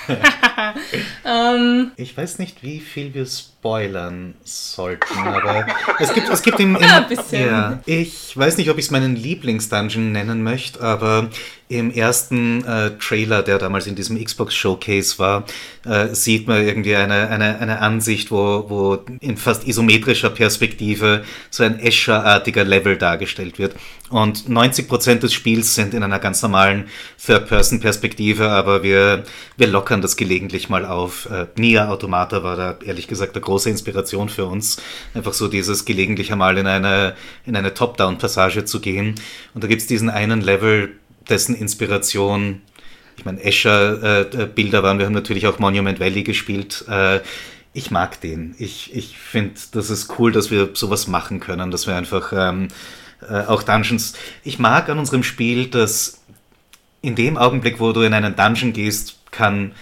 [1.26, 1.92] ähm.
[1.96, 3.26] ich weiß nicht, wie viel wir
[3.62, 5.68] spoilern sollten, aber
[6.00, 9.16] es gibt, es gibt im, im ja, ja, ich weiß nicht, ob ich es meinen
[9.16, 11.30] Lieblingsdungeon nennen möchte, aber
[11.72, 15.46] im ersten äh, Trailer, der damals in diesem Xbox Showcase war,
[15.86, 21.64] äh, sieht man irgendwie eine, eine, eine Ansicht, wo, wo in fast isometrischer Perspektive so
[21.64, 23.76] ein Escher-artiger Level dargestellt wird.
[24.10, 26.90] Und 90% des Spiels sind in einer ganz normalen
[27.26, 29.24] Third-Person-Perspektive, aber wir,
[29.56, 31.30] wir lockern das gelegentlich mal auf.
[31.32, 34.82] Äh, Nia Automata war da ehrlich gesagt eine große Inspiration für uns.
[35.14, 39.16] Einfach so dieses gelegentlich einmal in eine, in eine Top-Down-Passage zu gehen.
[39.54, 40.94] Und da gibt's diesen einen Level,
[41.30, 42.62] dessen Inspiration,
[43.18, 46.86] ich meine, Escher-Bilder äh, waren, wir haben natürlich auch Monument Valley gespielt.
[46.88, 47.20] Äh,
[47.74, 48.56] ich mag den.
[48.58, 52.70] Ich, ich finde, das ist cool, dass wir sowas machen können, dass wir einfach ähm,
[53.22, 54.14] äh, auch Dungeons.
[54.44, 56.22] Ich mag an unserem Spiel, dass
[57.02, 59.74] in dem Augenblick, wo du in einen Dungeon gehst, kann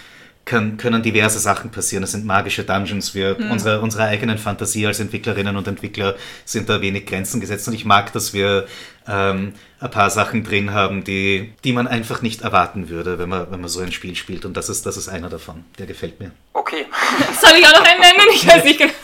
[0.50, 2.04] kann, können diverse Sachen passieren.
[2.04, 3.14] Es sind magische Dungeons.
[3.16, 3.52] Wir, mhm.
[3.52, 7.68] unsere, unsere eigenen Fantasie als Entwicklerinnen und Entwickler sind da wenig Grenzen gesetzt.
[7.68, 8.68] Und ich mag, dass wir
[9.08, 13.52] ähm, ein paar Sachen drin haben, die, die man einfach nicht erwarten würde, wenn man,
[13.52, 14.44] wenn man so ein Spiel spielt.
[14.44, 15.64] Und das ist, das ist einer davon.
[15.78, 16.32] Der gefällt mir.
[16.54, 16.86] Okay.
[17.42, 18.30] Soll ich auch noch einen nennen?
[18.34, 18.94] Ich weiß nicht genau.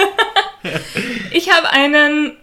[1.32, 2.36] Ich habe einen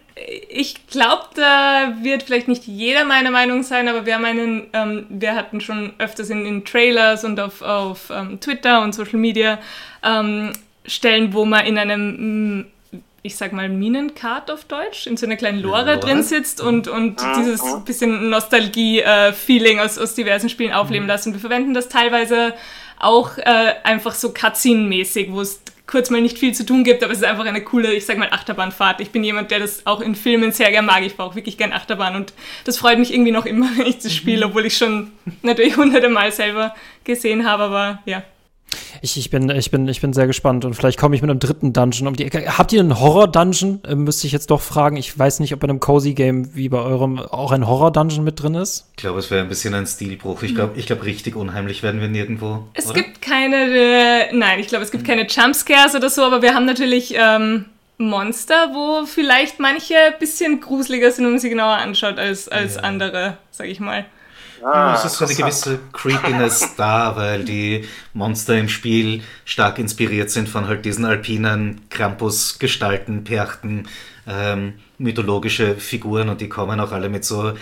[0.49, 5.07] ich glaube, da wird vielleicht nicht jeder meiner Meinung sein, aber wir haben einen, ähm,
[5.09, 9.59] wir hatten schon öfters in, in Trailers und auf, auf ähm, Twitter und Social Media
[10.03, 10.53] ähm,
[10.87, 12.67] Stellen, wo man in einem, mm,
[13.23, 15.99] ich sag mal, Minenkart auf Deutsch, in so einer kleinen Lore, Lore?
[16.01, 21.11] drin sitzt und, und dieses bisschen Nostalgie-Feeling aus, aus diversen Spielen aufleben mhm.
[21.11, 21.27] lässt.
[21.27, 22.55] Und wir verwenden das teilweise
[22.99, 25.61] auch äh, einfach so Cutscene-mäßig, wo es
[25.93, 28.17] kurz mal nicht viel zu tun gibt, aber es ist einfach eine coole, ich sag
[28.17, 29.03] mal, Achterbahnfahrt.
[29.03, 31.03] Ich bin jemand, der das auch in Filmen sehr gerne mag.
[31.03, 32.33] Ich brauche wirklich gern Achterbahn und
[32.65, 36.09] das freut mich irgendwie noch immer, wenn ich das spiele, obwohl ich schon natürlich hunderte
[36.09, 36.75] Mal selber
[37.05, 38.23] gesehen habe, aber ja.
[39.01, 41.41] Ich, ich, bin, ich, bin, ich bin sehr gespannt und vielleicht komme ich mit einem
[41.41, 42.59] dritten Dungeon um die Ecke.
[42.59, 43.81] Habt ihr einen Horror-Dungeon?
[43.85, 44.97] Äh, müsste ich jetzt doch fragen.
[44.97, 48.55] Ich weiß nicht, ob bei einem Cozy-Game wie bei eurem auch ein Horror-Dungeon mit drin
[48.55, 48.89] ist.
[48.97, 50.43] Ich glaube, es wäre ein bisschen ein Stilbruch.
[50.43, 52.69] Ich glaube, ich glaub, richtig unheimlich werden wir nirgendwo.
[52.75, 52.95] Es oder?
[52.95, 56.67] gibt keine, äh, nein, ich glaube, es gibt keine Jumpscares oder so, aber wir haben
[56.67, 57.67] natürlich ähm,
[57.99, 62.77] Monster, wo vielleicht manche ein bisschen gruseliger sind, wenn man sie genauer anschaut, als, als
[62.77, 62.83] ja.
[62.83, 64.05] andere, sag ich mal.
[64.65, 70.31] Ah, es ist so eine gewisse Creepiness da, weil die Monster im Spiel stark inspiriert
[70.31, 73.89] sind von halt diesen alpinen Krampus-Gestalten, Perchten,
[74.27, 77.55] ähm, mythologische Figuren und die kommen auch alle mit so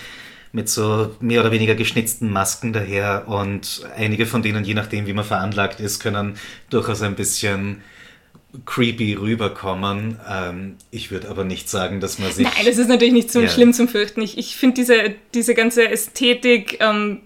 [0.52, 5.12] mit so mehr oder weniger geschnitzten Masken daher und einige von denen, je nachdem wie
[5.12, 6.34] man veranlagt ist, können
[6.70, 7.82] durchaus ein bisschen
[8.66, 10.18] creepy rüberkommen.
[10.28, 12.44] Ähm, ich würde aber nicht sagen, dass man sich.
[12.44, 13.48] Nein, das ist natürlich nicht so ja.
[13.48, 14.22] schlimm zum Fürchten.
[14.22, 16.78] Ich, ich finde diese, diese ganze Ästhetik.
[16.80, 17.20] Ähm,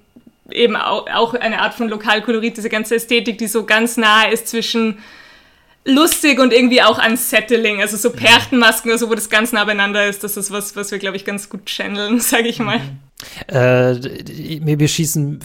[0.50, 4.48] eben auch, auch eine Art von Lokalkolorit, diese ganze Ästhetik, die so ganz nahe ist
[4.48, 4.98] zwischen
[5.84, 10.06] lustig und irgendwie auch unsettling, also so Perchtenmasken oder so, wo das ganz nah beieinander
[10.06, 12.80] ist, das ist was, was wir, glaube ich, ganz gut channeln, sage ich mal.
[13.48, 13.94] Äh,
[14.60, 15.40] mir schießen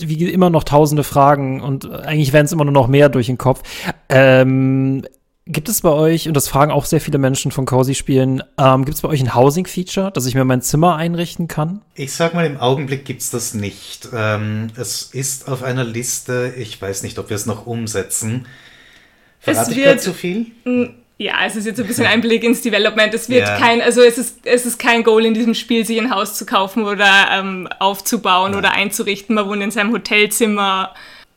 [0.00, 3.38] wie immer noch tausende Fragen und eigentlich werden es immer nur noch mehr durch den
[3.38, 3.62] Kopf.
[4.08, 5.04] Ähm,
[5.46, 8.94] Gibt es bei euch, und das fragen auch sehr viele Menschen von Cozy-Spielen, ähm, gibt
[8.96, 11.82] es bei euch ein Housing-Feature, dass ich mir mein Zimmer einrichten kann?
[11.94, 14.08] Ich sag mal, im Augenblick gibt es das nicht.
[14.14, 18.46] Ähm, es ist auf einer Liste, ich weiß nicht, ob wir es noch umsetzen.
[19.38, 20.46] Verrate es wird, ich zu viel?
[21.18, 23.12] Ja, es ist jetzt ein bisschen Einblick ins Development.
[23.12, 23.58] Es wird ja.
[23.58, 26.46] kein, also es ist, es ist kein Goal in diesem Spiel, sich ein Haus zu
[26.46, 28.58] kaufen oder ähm, aufzubauen ja.
[28.58, 29.34] oder einzurichten.
[29.34, 30.94] Man wohnt in seinem Hotelzimmer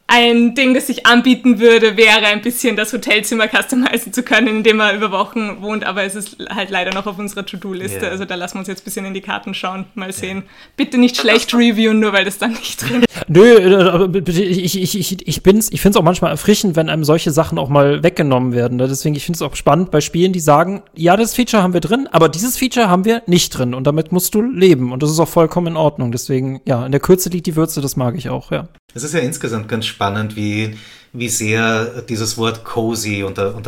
[0.08, 4.64] ein Ding, das sich anbieten würde, wäre ein bisschen das Hotelzimmer customizen zu können, in
[4.64, 8.00] dem er über Wochen wohnt, aber es ist halt leider noch auf unserer To-Do-Liste.
[8.00, 8.12] Yeah.
[8.12, 10.38] Also da lassen wir uns jetzt ein bisschen in die Karten schauen, mal sehen.
[10.38, 10.48] Yeah.
[10.78, 13.08] Bitte nicht schlecht reviewen, nur weil das dann nicht drin ist.
[13.28, 17.04] Nö, äh, ich, ich, ich, ich, bin's, ich finde es auch manchmal erfrischend, wenn einem
[17.04, 18.78] solche Sachen auch mal weggenommen werden.
[18.78, 18.88] Ne?
[18.88, 21.82] Deswegen, ich finde es auch spannend bei Spielen, die sagen, ja, das Feature haben wir
[21.82, 25.12] drin, aber dieses Feature haben wir nicht drin und damit musst du leben und das
[25.12, 26.14] ist auch vollkommen in Ordnung.
[26.14, 28.70] Deswegen, ja, in der Kürze liegt die Würze, das mag ich auch, ja.
[28.94, 30.78] Es ist ja insgesamt ganz spannend, wie,
[31.14, 33.68] wie sehr dieses Wort cozy und, und,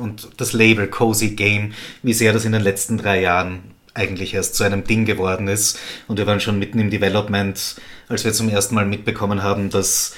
[0.00, 4.54] und das Label Cozy Game, wie sehr das in den letzten drei Jahren eigentlich erst
[4.54, 5.78] zu einem Ding geworden ist.
[6.06, 7.76] Und wir waren schon mitten im Development,
[8.08, 10.14] als wir zum ersten Mal mitbekommen haben, dass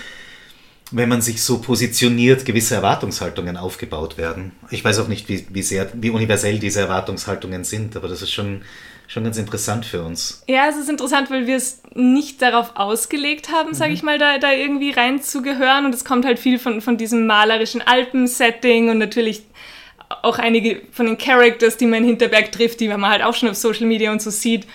[0.92, 4.52] wenn man sich so positioniert, gewisse Erwartungshaltungen aufgebaut werden.
[4.70, 8.32] Ich weiß auch nicht, wie, wie sehr, wie universell diese Erwartungshaltungen sind, aber das ist
[8.32, 8.62] schon
[9.10, 10.44] schon ganz interessant für uns.
[10.48, 13.96] Ja, es ist interessant, weil wir es nicht darauf ausgelegt haben, sage mhm.
[13.96, 15.84] ich mal, da, da irgendwie reinzugehören.
[15.84, 19.42] Und es kommt halt viel von, von diesem malerischen Alpen-Setting und natürlich
[20.22, 23.48] auch einige von den Characters, die man in Hinterberg trifft, die man halt auch schon
[23.48, 24.68] auf Social Media und so sieht.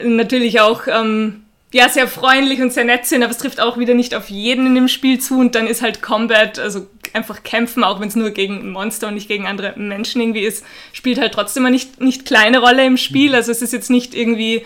[0.00, 1.41] Natürlich auch ähm,
[1.72, 4.66] ja, sehr freundlich und sehr nett sind, aber es trifft auch wieder nicht auf jeden
[4.66, 8.16] in dem Spiel zu und dann ist halt Combat, also einfach kämpfen, auch wenn es
[8.16, 12.00] nur gegen Monster und nicht gegen andere Menschen irgendwie ist, spielt halt trotzdem eine nicht,
[12.00, 13.30] nicht kleine Rolle im Spiel.
[13.30, 13.36] Mhm.
[13.36, 14.64] Also es ist jetzt nicht irgendwie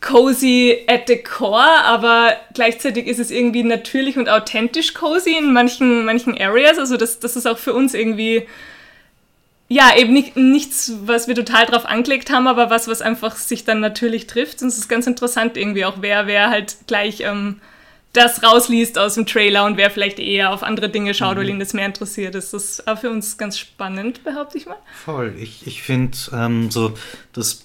[0.00, 6.04] cozy at the core, aber gleichzeitig ist es irgendwie natürlich und authentisch cozy in manchen,
[6.04, 6.78] manchen Areas.
[6.78, 8.46] Also das, das ist auch für uns irgendwie
[9.72, 13.64] ja, eben nicht, nichts, was wir total drauf angelegt haben, aber was, was einfach sich
[13.64, 14.60] dann natürlich trifft.
[14.60, 17.60] Und es ist ganz interessant irgendwie auch, wer, wer halt gleich ähm,
[18.12, 21.40] das rausliest aus dem Trailer und wer vielleicht eher auf andere Dinge schaut, mhm.
[21.40, 22.34] weil ihn das mehr interessiert.
[22.34, 24.76] Das ist auch für uns ganz spannend, behaupte ich mal.
[25.04, 25.34] Voll.
[25.38, 26.92] Ich, ich finde ähm, so,
[27.32, 27.64] das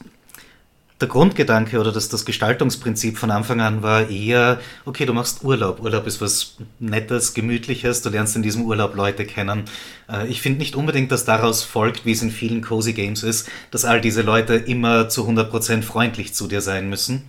[0.99, 5.79] der Grundgedanke oder das, das Gestaltungsprinzip von Anfang an war eher, okay, du machst Urlaub.
[5.79, 9.65] Urlaub ist was Nettes, Gemütliches, du lernst in diesem Urlaub Leute kennen.
[10.09, 13.47] Äh, ich finde nicht unbedingt, dass daraus folgt, wie es in vielen Cozy Games ist,
[13.69, 17.25] dass all diese Leute immer zu 100% freundlich zu dir sein müssen.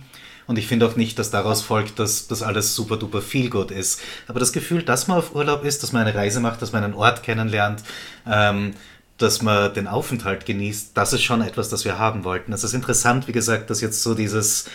[0.47, 3.69] Und ich finde auch nicht, dass daraus folgt, dass das alles super duper viel gut
[3.69, 4.01] ist.
[4.27, 6.83] Aber das Gefühl, dass man auf Urlaub ist, dass man eine Reise macht, dass man
[6.83, 7.83] einen Ort kennenlernt,
[8.27, 8.73] ähm,
[9.21, 12.53] dass man den Aufenthalt genießt, das ist schon etwas, das wir haben wollten.
[12.53, 14.65] Es ist interessant, wie gesagt, dass jetzt so dieses,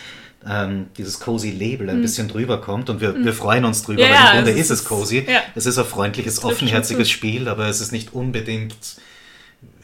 [0.47, 2.01] ähm, dieses cozy Label ein mm.
[2.01, 3.25] bisschen drüber kommt und wir, mm.
[3.25, 5.25] wir freuen uns drüber, ja, weil im Grunde ist, ist, es cozy.
[5.27, 5.41] Ja.
[5.55, 8.77] Es ist ein freundliches, offenherziges Spiel, aber es ist nicht unbedingt.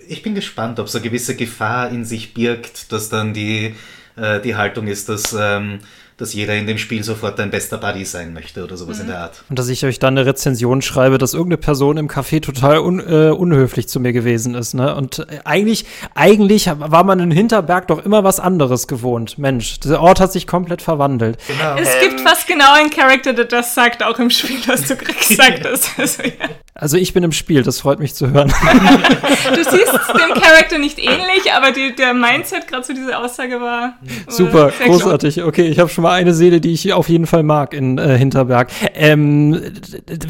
[0.08, 3.76] Ich bin gespannt, ob es eine gewisse Gefahr in sich birgt, dass dann die,
[4.16, 5.36] äh, die Haltung ist, dass.
[5.38, 5.80] Ähm,
[6.22, 9.02] dass jeder in dem Spiel sofort dein bester Buddy sein möchte oder sowas mhm.
[9.02, 9.44] in der Art.
[9.50, 13.00] Und dass ich euch dann eine Rezension schreibe, dass irgendeine Person im Café total un,
[13.00, 14.76] äh, unhöflich zu mir gewesen ist.
[14.76, 14.94] Ne?
[14.96, 19.40] Und äh, eigentlich, eigentlich war man in Hinterberg doch immer was anderes gewohnt.
[19.40, 21.40] Mensch, dieser Ort hat sich komplett verwandelt.
[21.48, 21.76] Genau.
[21.76, 25.18] Es gibt fast genau einen Charakter, der das sagt, auch im Spiel, was du gerade
[25.28, 25.98] gesagt hast.
[25.98, 26.50] Also, ja.
[26.74, 28.48] Also ich bin im Spiel, das freut mich zu hören.
[29.56, 33.72] du siehst dem Charakter nicht ähnlich, aber die, der Mindset gerade zu dieser Aussage war,
[33.72, 33.94] war
[34.28, 35.36] super großartig.
[35.36, 35.48] Klar.
[35.48, 38.18] Okay, ich habe schon mal eine Seele, die ich auf jeden Fall mag in äh,
[38.18, 38.70] Hinterberg.
[38.94, 39.60] Ähm,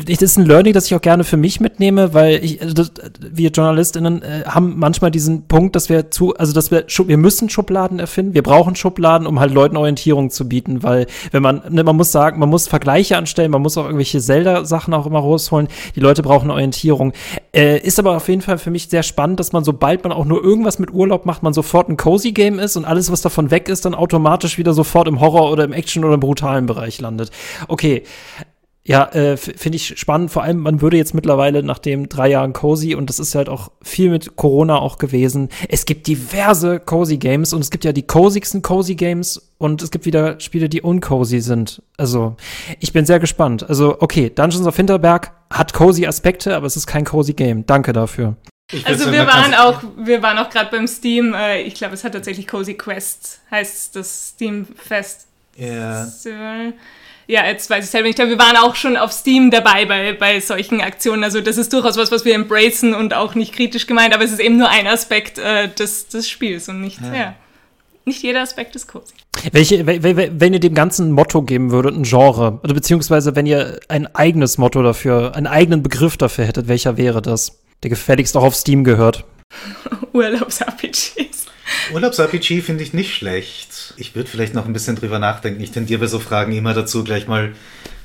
[0.08, 2.92] das ist ein Learning, das ich auch gerne für mich mitnehme, weil ich, also das,
[3.20, 7.50] wir Journalistinnen äh, haben manchmal diesen Punkt, dass wir zu, also dass wir wir müssen
[7.50, 11.84] Schubladen erfinden, wir brauchen Schubladen, um halt Leuten Orientierung zu bieten, weil wenn man, ne,
[11.84, 15.68] man muss sagen, man muss Vergleiche anstellen, man muss auch irgendwelche Zelda-Sachen auch immer rausholen.
[15.96, 17.14] Die Leute brauchen Orientierung.
[17.54, 20.26] Äh, ist aber auf jeden Fall für mich sehr spannend, dass man, sobald man auch
[20.26, 23.52] nur irgendwas mit Urlaub macht, man sofort ein Cozy Game ist und alles, was davon
[23.52, 27.00] weg ist, dann automatisch wieder sofort im Horror oder im Action oder im brutalen Bereich
[27.02, 27.32] landet.
[27.68, 28.04] Okay.
[28.84, 30.32] Ja, äh, finde ich spannend.
[30.32, 33.48] Vor allem, man würde jetzt mittlerweile nach dem drei Jahren Cozy, und das ist halt
[33.48, 37.92] auch viel mit Corona auch gewesen, es gibt diverse Cozy Games und es gibt ja
[37.94, 41.84] die cozyigsten Cozy Games und es gibt wieder Spiele, die uncozy sind.
[41.98, 42.36] Also,
[42.80, 43.70] ich bin sehr gespannt.
[43.70, 47.68] Also, okay, Dungeons of Hinterberg hat cozy Aspekte, aber es ist kein cozy Game.
[47.68, 48.36] Danke dafür.
[48.86, 52.14] Also wir waren auch, wir waren auch gerade beim Steam, äh, ich glaube, es hat
[52.14, 55.28] tatsächlich Cozy Quest, heißt das Steam Fest.
[55.58, 56.08] Ja.
[57.28, 60.42] Ja, jetzt weiß ich selber nicht, wir waren auch schon auf Steam dabei bei, bei
[60.42, 61.24] solchen Aktionen.
[61.24, 64.34] Also das ist durchaus was, was wir embracen und auch nicht kritisch gemeint, aber es
[64.34, 67.14] ist eben nur ein Aspekt äh, des, des Spiels und nicht, ja.
[67.14, 67.36] ja.
[68.04, 69.14] nicht jeder Aspekt ist cozy.
[69.54, 74.14] Welche, wenn ihr dem ganzen Motto geben würdet, ein Genre, oder beziehungsweise wenn ihr ein
[74.14, 77.60] eigenes Motto dafür, einen eigenen Begriff dafür hättet, welcher wäre das?
[77.82, 79.24] Der gefälligst auch auf Steam gehört.
[80.14, 81.46] Urlaubs-RPGs.
[81.94, 83.94] Urlaubs-RPG finde ich nicht schlecht.
[83.98, 85.62] Ich würde vielleicht noch ein bisschen drüber nachdenken.
[85.62, 87.54] Ich tendiere bei so Fragen immer dazu, gleich mal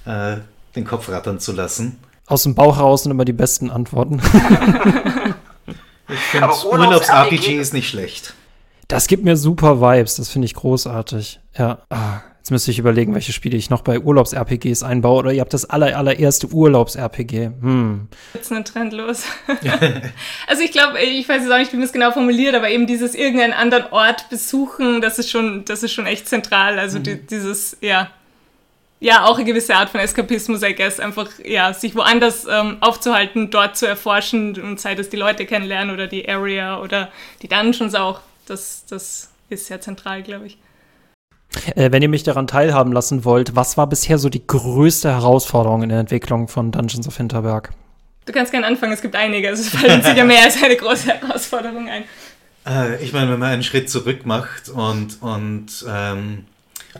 [0.04, 0.36] äh,
[0.74, 1.98] den Kopf rattern zu lassen.
[2.26, 4.20] Aus dem Bauch heraus sind immer die besten Antworten.
[6.08, 8.34] ich finde Urlaubs-RPG ist nicht schlecht.
[8.88, 11.40] Das gibt mir super Vibes, das finde ich großartig.
[11.56, 15.18] Ja, ah, jetzt müsste ich überlegen, welche Spiele ich noch bei Urlaubs-RPGs einbaue.
[15.18, 17.50] Oder ihr habt das aller, allererste Urlaubs-RPG.
[17.60, 18.06] Hm.
[18.34, 19.24] Jetzt ein Trend los.
[20.46, 22.86] also ich glaube, ich weiß jetzt auch nicht, wie man es genau formuliert, aber eben
[22.86, 26.78] dieses irgendeinen anderen Ort besuchen, das ist schon, das ist schon echt zentral.
[26.78, 27.02] Also mhm.
[27.02, 28.12] die, dieses, ja,
[29.00, 33.50] ja, auch eine gewisse Art von Eskapismus, I guess, einfach, ja, sich woanders ähm, aufzuhalten,
[33.50, 37.10] dort zu erforschen und sei das die Leute kennenlernen oder die Area oder
[37.42, 40.58] die Dungeons auch das, das ist sehr zentral, glaube ich.
[41.74, 45.82] Äh, wenn ihr mich daran teilhaben lassen wollt, was war bisher so die größte Herausforderung
[45.82, 47.72] in der Entwicklung von Dungeons of Hinterberg?
[48.26, 49.48] Du kannst gerne anfangen, es gibt einige.
[49.48, 52.04] Also es fallen sicher mehr als eine große Herausforderung ein.
[52.66, 56.44] Äh, ich meine, wenn man einen Schritt zurück macht und, und, ähm,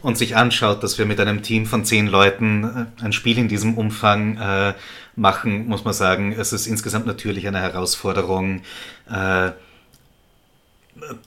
[0.02, 3.48] und sich anschaut, dass wir mit einem Team von zehn Leuten äh, ein Spiel in
[3.48, 4.74] diesem Umfang äh,
[5.16, 8.62] machen, muss man sagen, es ist insgesamt natürlich eine Herausforderung,
[9.10, 9.50] äh,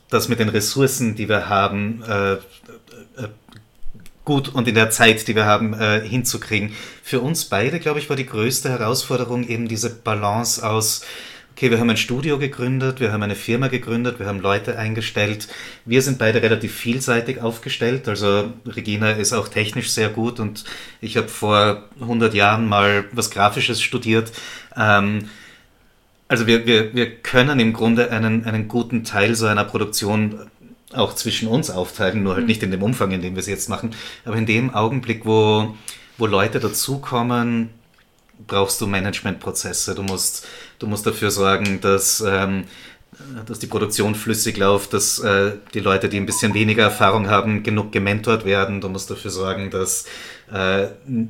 [0.09, 2.01] das mit den Ressourcen, die wir haben,
[4.30, 6.73] gut und in der Zeit, die wir haben, äh, hinzukriegen.
[7.01, 11.03] Für uns beide, glaube ich, war die größte Herausforderung eben diese Balance aus,
[11.51, 15.47] okay, wir haben ein Studio gegründet, wir haben eine Firma gegründet, wir haben Leute eingestellt.
[15.84, 18.07] Wir sind beide relativ vielseitig aufgestellt.
[18.07, 20.63] Also Regina ist auch technisch sehr gut und
[21.01, 24.32] ich habe vor 100 Jahren mal was Grafisches studiert.
[24.77, 25.27] Ähm,
[26.27, 30.51] also wir, wir, wir können im Grunde einen, einen guten Teil so einer Produktion
[30.94, 32.48] auch zwischen uns aufteilen, nur halt mhm.
[32.48, 33.96] nicht in dem Umfang, in dem wir es jetzt machen.
[34.26, 35.76] Aber in dem Augenblick, wo,
[36.18, 37.70] wo Leute dazukommen,
[38.48, 39.96] brauchst du Managementprozesse.
[39.96, 40.48] Du musst,
[40.80, 42.66] du musst dafür sorgen, dass, ähm,
[43.47, 47.64] dass die Produktion flüssig läuft, dass äh, die Leute, die ein bisschen weniger Erfahrung haben,
[47.64, 48.82] genug gementort werden.
[48.82, 50.05] Du musst dafür sorgen, dass
[50.51, 50.88] äh,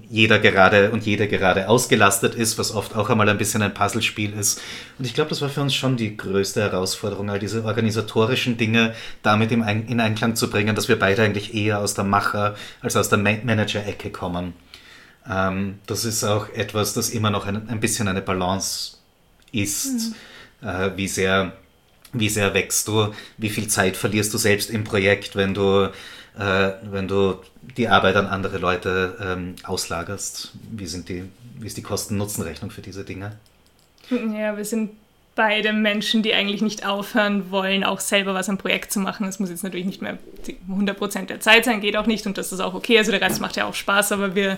[0.09, 4.34] jeder gerade und jede gerade ausgelastet ist, was oft auch einmal ein bisschen ein Puzzlespiel
[4.34, 4.61] ist.
[4.97, 8.93] Und ich glaube, das war für uns schon die größte Herausforderung, all diese organisatorischen Dinge
[9.23, 13.09] damit in Einklang zu bringen, dass wir beide eigentlich eher aus der Macher- als aus
[13.09, 14.53] der Manager-Ecke kommen.
[15.30, 18.97] Ähm, das ist auch etwas, das immer noch ein, ein bisschen eine Balance
[19.51, 20.13] ist,
[20.61, 20.67] mhm.
[20.67, 21.53] äh, wie sehr
[22.14, 25.89] wie sehr wächst du, wie viel Zeit verlierst du selbst im Projekt, wenn du,
[26.38, 27.36] äh, wenn du
[27.78, 30.53] die Arbeit an andere Leute ähm, auslagerst?
[30.72, 31.26] Wie, sind die,
[31.60, 33.38] wie ist die Kosten-Nutzen-Rechnung für diese Dinge?
[34.10, 34.91] Ja, wir sind
[35.36, 39.26] beide Menschen, die eigentlich nicht aufhören wollen, auch selber was am Projekt zu machen.
[39.28, 40.18] Es muss jetzt natürlich nicht mehr
[40.70, 42.97] 100% der Zeit sein, geht auch nicht und das ist auch okay.
[42.97, 44.57] Also der Rest macht ja auch Spaß, aber wir,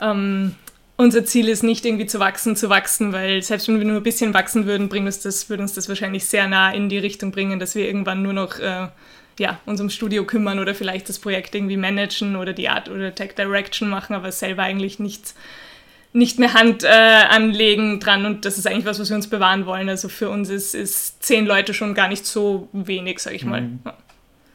[0.00, 0.54] ähm,
[0.96, 4.02] unser Ziel ist nicht irgendwie zu wachsen, zu wachsen, weil selbst wenn wir nur ein
[4.02, 7.32] bisschen wachsen würden, bringt uns das, würde uns das wahrscheinlich sehr nah in die Richtung
[7.32, 8.88] bringen, dass wir irgendwann nur noch äh,
[9.38, 13.14] ja, uns ums Studio kümmern oder vielleicht das Projekt irgendwie managen oder die Art oder
[13.14, 15.34] Tech Direction machen, aber selber eigentlich nichts
[16.14, 19.64] nicht mehr Hand äh, anlegen dran und das ist eigentlich was, was wir uns bewahren
[19.64, 19.88] wollen.
[19.88, 23.62] Also für uns ist, ist zehn Leute schon gar nicht so wenig, sag ich mal.
[23.62, 23.80] Mhm.
[23.84, 23.96] Ja.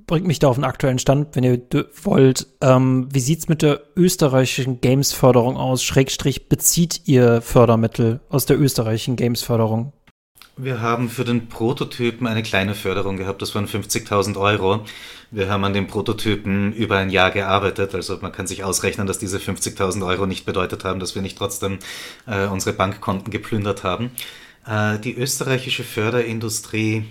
[0.08, 1.62] Bringt mich da auf den aktuellen Stand, wenn ihr
[2.01, 2.47] wollt.
[2.62, 5.84] Ähm, wie sieht's mit der österreichischen Games-Förderung aus?
[5.84, 9.93] Schrägstrich, bezieht ihr Fördermittel aus der österreichischen Games-Förderung?
[10.60, 14.86] Wir haben für den Prototypen eine kleine Förderung gehabt, das waren 50.000 Euro.
[15.30, 19.20] Wir haben an dem Prototypen über ein Jahr gearbeitet, also man kann sich ausrechnen, dass
[19.20, 21.78] diese 50.000 Euro nicht bedeutet haben, dass wir nicht trotzdem
[22.26, 24.10] äh, unsere Bankkonten geplündert haben.
[24.66, 27.05] Äh, die österreichische Förderindustrie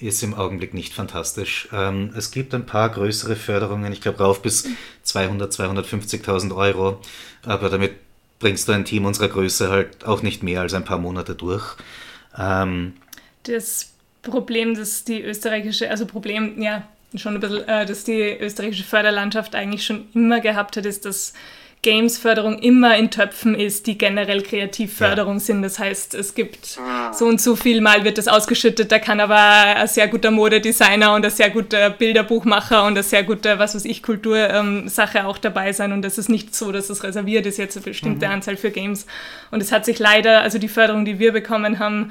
[0.00, 1.68] ist im Augenblick nicht fantastisch.
[1.72, 4.68] Ähm, es gibt ein paar größere Förderungen, ich glaube rauf bis
[5.02, 7.00] 200, 250.000 Euro,
[7.44, 7.92] aber damit
[8.38, 11.76] bringst du ein Team unserer Größe halt auch nicht mehr als ein paar Monate durch.
[12.38, 12.94] Ähm,
[13.44, 13.92] das
[14.22, 19.54] Problem, dass die österreichische, also Problem, ja, schon ein bisschen, äh, dass die österreichische Förderlandschaft
[19.54, 21.32] eigentlich schon immer gehabt hat, ist, dass
[21.82, 25.40] Games-Förderung immer in Töpfen ist, die generell Kreativförderung ja.
[25.40, 25.62] sind.
[25.62, 26.78] Das heißt, es gibt
[27.12, 31.14] so und so viel Mal wird das ausgeschüttet, da kann aber ein sehr guter Modedesigner
[31.14, 35.38] und ein sehr guter Bilderbuchmacher und ein sehr guter, was weiß ich, Kultursache ähm, auch
[35.38, 35.92] dabei sein.
[35.92, 38.32] Und das ist nicht so, dass es reserviert ist, jetzt eine bestimmte mhm.
[38.32, 39.06] Anzahl für Games.
[39.50, 42.10] Und es hat sich leider, also die Förderung, die wir bekommen haben,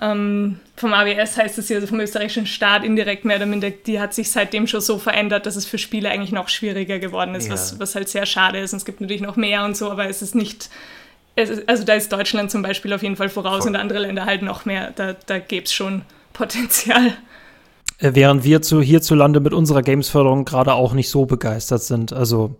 [0.00, 4.00] ähm, vom AWS heißt es hier, also vom österreichischen Staat indirekt mehr oder minder, die
[4.00, 7.46] hat sich seitdem schon so verändert, dass es für Spiele eigentlich noch schwieriger geworden ist,
[7.46, 7.52] ja.
[7.52, 8.72] was, was halt sehr schade ist.
[8.72, 10.70] Und es gibt natürlich noch mehr und so, aber es ist nicht,
[11.36, 13.68] es ist, also da ist Deutschland zum Beispiel auf jeden Fall voraus Voll.
[13.68, 14.92] und andere Länder halt noch mehr.
[14.96, 17.14] Da, da gäbe es schon Potenzial.
[17.98, 22.12] Äh, während wir zu, hierzulande mit unserer Games-Förderung gerade auch nicht so begeistert sind.
[22.12, 22.56] Also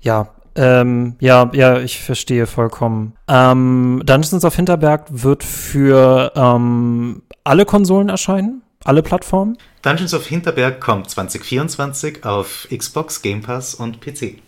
[0.00, 3.14] ja, ähm, ja, ja, ich verstehe vollkommen.
[3.28, 8.62] Ähm, Dungeons of Hinterberg wird für ähm, alle Konsolen erscheinen?
[8.84, 9.58] Alle Plattformen?
[9.82, 14.38] Dungeons of Hinterberg kommt 2024 auf Xbox, Game Pass und PC.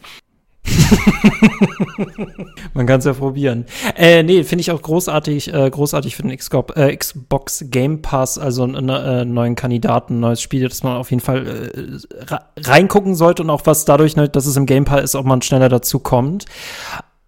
[2.74, 3.66] Man kann es ja probieren.
[3.96, 8.38] Äh, nee, finde ich auch großartig, äh, großartig für den Xbox, äh, Xbox Game Pass,
[8.38, 13.42] also einen äh, neuen Kandidaten, neues Spiel, das man auf jeden Fall äh, reingucken sollte
[13.42, 15.98] und auch was dadurch, ne, dass es im Game Pass ist, ob man schneller dazu
[15.98, 16.46] kommt.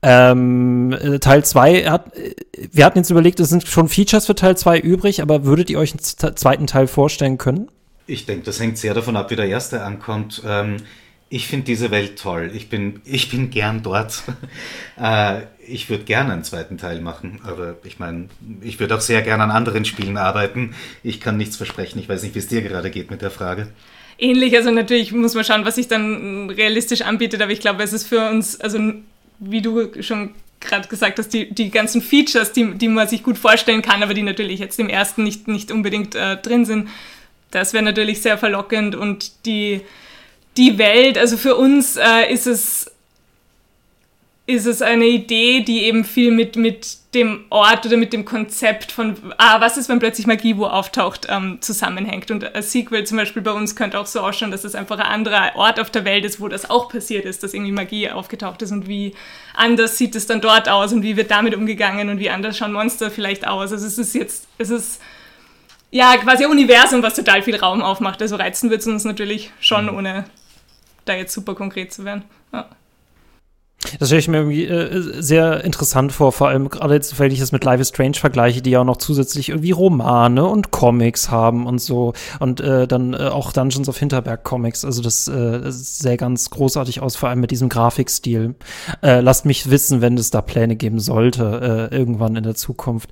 [0.03, 2.13] Ähm, äh, Teil 2 hat,
[2.73, 5.79] wir hatten jetzt überlegt, es sind schon Features für Teil 2 übrig, aber würdet ihr
[5.79, 7.71] euch einen zweiten Teil vorstellen können?
[8.07, 10.43] Ich denke, das hängt sehr davon ab, wie der erste ankommt.
[10.47, 10.79] Ähm,
[11.33, 12.51] ich finde diese Welt toll.
[12.55, 14.25] Ich bin, ich bin gern dort.
[15.01, 18.29] äh, ich würde gerne einen zweiten Teil machen, aber ich meine,
[18.61, 20.75] ich würde auch sehr gerne an anderen Spielen arbeiten.
[21.05, 22.01] Ich kann nichts versprechen.
[22.01, 23.69] Ich weiß nicht, wie es dir gerade geht mit der Frage.
[24.19, 27.93] Ähnlich, also natürlich muss man schauen, was sich dann realistisch anbietet, aber ich glaube, es
[27.93, 28.93] ist für uns, also
[29.39, 33.39] wie du schon gerade gesagt hast, die, die ganzen Features, die, die man sich gut
[33.39, 36.89] vorstellen kann, aber die natürlich jetzt im ersten nicht, nicht unbedingt äh, drin sind,
[37.51, 39.81] das wäre natürlich sehr verlockend und die
[40.57, 42.91] die Welt, also für uns äh, ist es
[44.51, 48.93] ist es eine Idee, die eben viel mit, mit dem Ort oder mit dem Konzept
[48.93, 52.31] von, ah, was ist, wenn plötzlich Magie wo auftaucht, ähm, zusammenhängt.
[52.31, 55.07] Und ein Sequel zum Beispiel bei uns könnte auch so ausschauen, dass es einfach ein
[55.07, 58.63] anderer Ort auf der Welt ist, wo das auch passiert ist, dass irgendwie Magie aufgetaucht
[58.63, 59.15] ist und wie
[59.55, 62.73] anders sieht es dann dort aus und wie wird damit umgegangen und wie anders schauen
[62.73, 63.73] Monster vielleicht aus.
[63.73, 65.01] Also es ist jetzt, es ist
[65.91, 68.23] ja quasi ein Universum, was total viel Raum aufmacht.
[68.23, 69.97] Also reizen wird es uns natürlich schon, mhm.
[69.97, 70.25] ohne
[71.11, 72.25] da jetzt super konkret zu werden.
[72.53, 72.69] Ja.
[73.99, 77.41] Das stelle ich mir irgendwie äh, sehr interessant vor, vor allem gerade jetzt, weil ich
[77.41, 81.31] das mit Life is Strange vergleiche, die ja auch noch zusätzlich irgendwie Romane und Comics
[81.31, 84.85] haben und so und äh, dann äh, auch Dungeons of Hinterberg Comics.
[84.85, 88.55] Also das, äh, sähe ganz großartig aus, vor allem mit diesem Grafikstil.
[89.03, 93.09] Äh, lasst mich wissen, wenn es da Pläne geben sollte, äh, irgendwann in der Zukunft.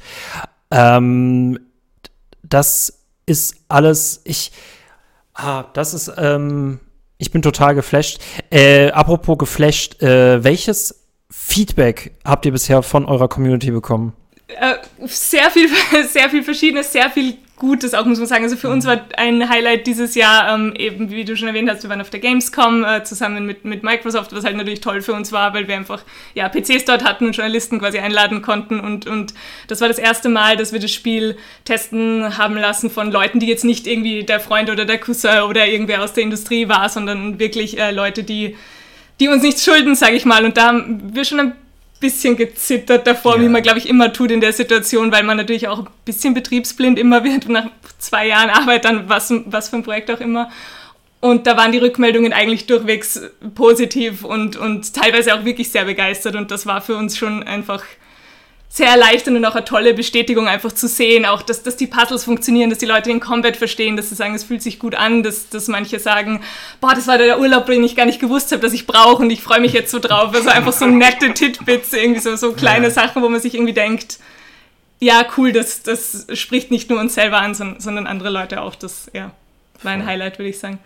[0.70, 1.58] Ähm,
[2.42, 4.52] das ist alles, ich,
[5.32, 6.80] ah, das ist, ähm,
[7.18, 8.20] ich bin total geflasht.
[8.50, 14.14] Äh, apropos geflasht, äh, welches Feedback habt ihr bisher von eurer Community bekommen?
[14.48, 15.68] Äh, sehr viel,
[16.08, 18.44] sehr viel Verschiedenes, sehr viel Gutes auch, muss man sagen.
[18.44, 21.82] Also für uns war ein Highlight dieses Jahr, ähm, eben wie du schon erwähnt hast,
[21.82, 25.12] wir waren auf der Gamescom äh, zusammen mit, mit Microsoft, was halt natürlich toll für
[25.12, 26.02] uns war, weil wir einfach
[26.34, 28.80] ja, PCs dort hatten und Journalisten quasi einladen konnten.
[28.80, 29.34] Und, und
[29.66, 33.46] das war das erste Mal, dass wir das Spiel testen haben lassen von Leuten, die
[33.46, 37.38] jetzt nicht irgendwie der Freund oder der Cousin oder irgendwer aus der Industrie war, sondern
[37.38, 38.56] wirklich äh, Leute, die,
[39.20, 40.44] die uns nichts schulden, sage ich mal.
[40.44, 41.52] Und da haben wir schon ein
[42.00, 43.42] bisschen gezittert davor, ja.
[43.42, 46.34] wie man, glaube ich, immer tut in der Situation, weil man natürlich auch ein bisschen
[46.34, 47.66] betriebsblind immer wird, nach
[47.98, 50.50] zwei Jahren Arbeit dann was, was für ein Projekt auch immer.
[51.20, 53.20] Und da waren die Rückmeldungen eigentlich durchwegs
[53.54, 56.36] positiv und, und teilweise auch wirklich sehr begeistert.
[56.36, 57.84] Und das war für uns schon einfach
[58.70, 62.24] sehr erleichternd und auch eine tolle Bestätigung einfach zu sehen, auch dass, dass die Puzzles
[62.24, 65.22] funktionieren, dass die Leute den Combat verstehen, dass sie sagen, es fühlt sich gut an,
[65.22, 66.42] dass, dass manche sagen,
[66.80, 69.30] boah, das war der Urlaub, den ich gar nicht gewusst habe, dass ich brauche und
[69.30, 70.34] ich freue mich jetzt so drauf.
[70.34, 72.92] Also einfach so nette Titbits, irgendwie so, so kleine ja.
[72.92, 74.18] Sachen, wo man sich irgendwie denkt,
[75.00, 78.74] ja, cool, das, das spricht nicht nur uns selber an, sondern, sondern andere Leute auch.
[78.74, 79.30] Das ja,
[79.82, 80.78] war ein Highlight, würde ich sagen.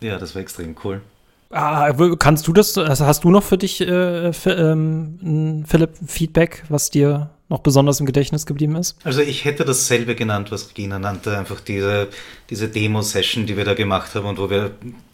[0.00, 1.02] Ja, das war extrem cool.
[1.50, 6.90] Ah, kannst du das, hast du noch für dich, äh, für, ähm, Philipp, Feedback, was
[6.90, 8.96] dir noch besonders im Gedächtnis geblieben ist?
[9.04, 12.08] Also ich hätte dasselbe genannt, was Regina nannte, einfach diese,
[12.50, 14.72] diese Demo-Session, die wir da gemacht haben und wo wir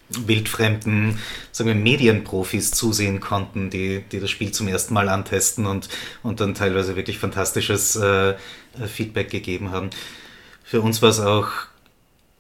[0.09, 1.19] wildfremden,
[1.53, 5.89] sagen wir, Medienprofis zusehen konnten, die, die das Spiel zum ersten Mal antesten und,
[6.23, 8.35] und dann teilweise wirklich fantastisches äh,
[8.87, 9.91] Feedback gegeben haben.
[10.65, 11.49] Für uns war es auch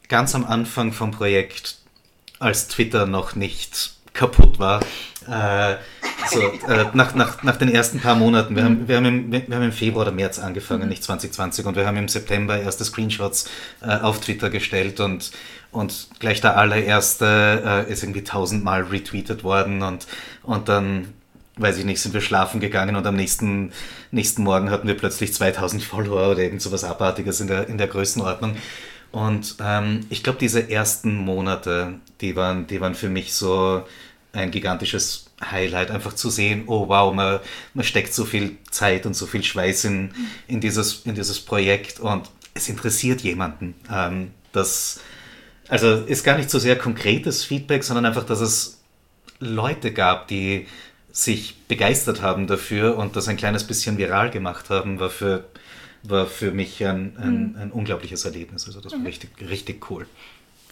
[0.08, 1.78] ganz am Anfang vom Projekt,
[2.44, 4.80] als Twitter noch nicht kaputt war,
[5.28, 5.76] äh,
[6.30, 9.40] so, äh, nach, nach, nach den ersten paar Monaten, wir haben, wir, haben im, wir
[9.40, 10.88] haben im Februar oder März angefangen, mhm.
[10.90, 13.48] nicht 2020, und wir haben im September erste Screenshots
[13.82, 15.32] äh, auf Twitter gestellt und,
[15.72, 20.06] und gleich der allererste äh, ist irgendwie tausendmal retweetet worden und,
[20.42, 21.08] und dann,
[21.56, 23.72] weiß ich nicht, sind wir schlafen gegangen und am nächsten,
[24.10, 27.88] nächsten Morgen hatten wir plötzlich 2000 Follower oder irgend sowas Abartiges in der, in der
[27.88, 28.56] Größenordnung.
[29.14, 33.84] Und ähm, ich glaube, diese ersten Monate, die waren, die waren für mich so
[34.32, 37.38] ein gigantisches Highlight, einfach zu sehen, oh wow, man,
[37.74, 40.12] man steckt so viel Zeit und so viel Schweiß in,
[40.48, 43.76] in, dieses, in dieses Projekt und es interessiert jemanden.
[43.88, 44.98] Ähm, das,
[45.68, 48.80] also ist gar nicht so sehr konkretes Feedback, sondern einfach, dass es
[49.38, 50.66] Leute gab, die
[51.12, 55.44] sich begeistert haben dafür und das ein kleines bisschen viral gemacht haben, war für
[56.04, 57.56] war für mich ein, ein, mhm.
[57.58, 58.66] ein unglaubliches Erlebnis.
[58.66, 59.06] Also das war mhm.
[59.06, 60.06] richtig, richtig cool.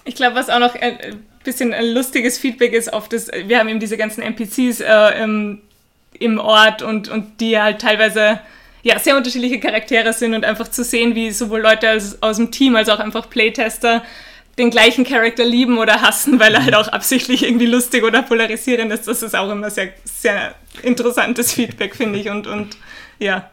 [0.04, 3.68] Ich glaube, was auch noch ein bisschen ein lustiges Feedback ist auf das, wir haben
[3.68, 5.60] eben diese ganzen NPCs äh, im,
[6.18, 8.40] im Ort und, und die halt teilweise
[8.82, 12.50] ja, sehr unterschiedliche Charaktere sind und einfach zu sehen, wie sowohl Leute aus, aus dem
[12.50, 14.02] Team als auch einfach Playtester
[14.58, 18.92] den gleichen Charakter lieben oder hassen, weil er halt auch absichtlich irgendwie lustig oder polarisierend
[18.92, 19.08] ist.
[19.08, 22.28] Das ist auch immer sehr, sehr interessantes Feedback, finde ich.
[22.28, 22.76] Und, und
[23.18, 23.50] ja,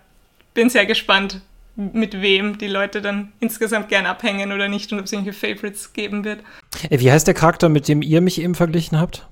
[0.53, 1.41] bin sehr gespannt,
[1.75, 5.93] mit wem die Leute dann insgesamt gern abhängen oder nicht und ob es irgendwelche Favorites
[5.93, 6.41] geben wird.
[6.89, 9.27] Wie heißt der Charakter, mit dem ihr mich eben verglichen habt?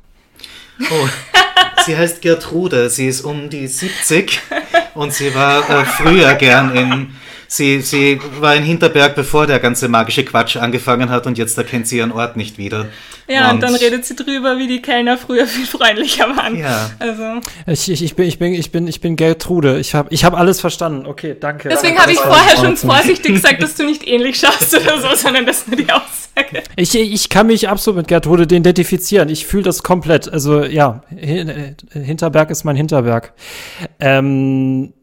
[0.79, 1.07] Oh,
[1.85, 2.89] sie heißt Gertrude.
[2.89, 4.39] Sie ist um die 70
[4.93, 7.15] und sie war äh, früher gern in
[7.48, 11.88] sie, sie war in Hinterberg, bevor der ganze magische Quatsch angefangen hat und jetzt erkennt
[11.88, 12.88] sie ihren Ort nicht wieder.
[13.30, 16.58] Ja, und, und dann redet sie drüber, wie die Kellner früher viel freundlicher waren.
[16.58, 16.91] Ja.
[17.00, 17.41] Also.
[17.66, 19.80] Ich, ich, ich, bin, ich, bin, ich, bin, ich bin Gertrude.
[19.80, 21.06] Ich habe ich hab alles verstanden.
[21.06, 21.68] Okay, danke.
[21.68, 25.45] Deswegen habe ich vorher schon vorsichtig gesagt, dass du nicht ähnlich schaust oder so, sondern
[25.45, 26.64] das ist nur die Aussage.
[26.78, 29.28] Ich, ich kann mich absolut mit Gertrude identifizieren.
[29.30, 30.32] Ich fühle das komplett.
[30.32, 31.02] Also ja,
[31.91, 33.34] Hinterberg ist mein Hinterberg.
[34.00, 34.93] Ähm,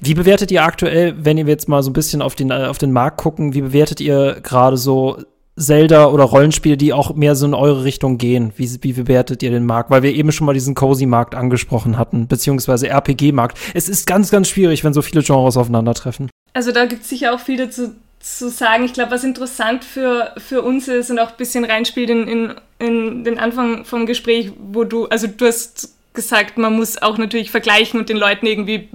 [0.00, 2.92] wie bewertet ihr aktuell, wenn ihr jetzt mal so ein bisschen auf den, auf den
[2.92, 5.18] Markt gucken, wie bewertet ihr gerade so
[5.56, 8.52] Zelda oder Rollenspiele, die auch mehr so in eure Richtung gehen?
[8.56, 9.90] Wie, wie bewertet ihr den Markt?
[9.90, 13.58] Weil wir eben schon mal diesen Cozy-Markt angesprochen hatten, beziehungsweise RPG-Markt.
[13.74, 16.30] Es ist ganz, ganz schwierig, wenn so viele Genres aufeinandertreffen.
[16.54, 18.84] Also da gibt es sicher auch viel dazu zu sagen.
[18.84, 22.54] Ich glaube, was interessant für, für uns ist und auch ein bisschen reinspielt in, in,
[22.78, 27.50] in den Anfang vom Gespräch, wo du, also du hast gesagt, man muss auch natürlich
[27.50, 28.88] vergleichen und den Leuten irgendwie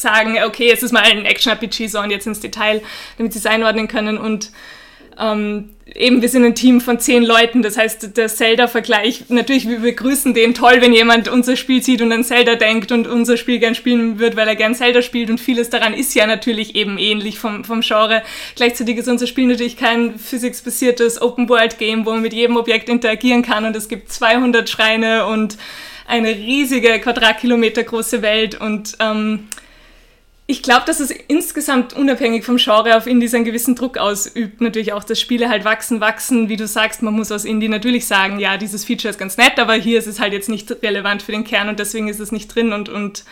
[0.00, 2.82] sagen, okay, es ist mal ein Action-RPG, so und jetzt ins Detail,
[3.18, 4.18] damit sie es einordnen können.
[4.18, 4.50] Und
[5.20, 9.80] ähm, eben, wir sind ein Team von zehn Leuten, das heißt, der Zelda-Vergleich, natürlich, wir
[9.80, 13.58] begrüßen den toll, wenn jemand unser Spiel sieht und an Zelda denkt und unser Spiel
[13.58, 16.96] gern spielen wird, weil er gern Zelda spielt und vieles daran ist ja natürlich eben
[16.96, 18.22] ähnlich vom, vom Genre.
[18.56, 23.64] Gleichzeitig ist unser Spiel natürlich kein physicsbasiertes Open-World-Game, wo man mit jedem Objekt interagieren kann
[23.64, 25.58] und es gibt 200 Schreine und
[26.06, 29.48] eine riesige Quadratkilometer große Welt und ähm,
[30.50, 34.60] ich glaube, dass es insgesamt unabhängig vom Genre auf Indies einen gewissen Druck ausübt.
[34.60, 36.48] Natürlich auch, dass Spiele halt wachsen, wachsen.
[36.48, 39.60] Wie du sagst, man muss aus Indie natürlich sagen, ja, dieses Feature ist ganz nett,
[39.60, 42.32] aber hier ist es halt jetzt nicht relevant für den Kern und deswegen ist es
[42.32, 42.72] nicht drin.
[42.72, 43.24] Und, und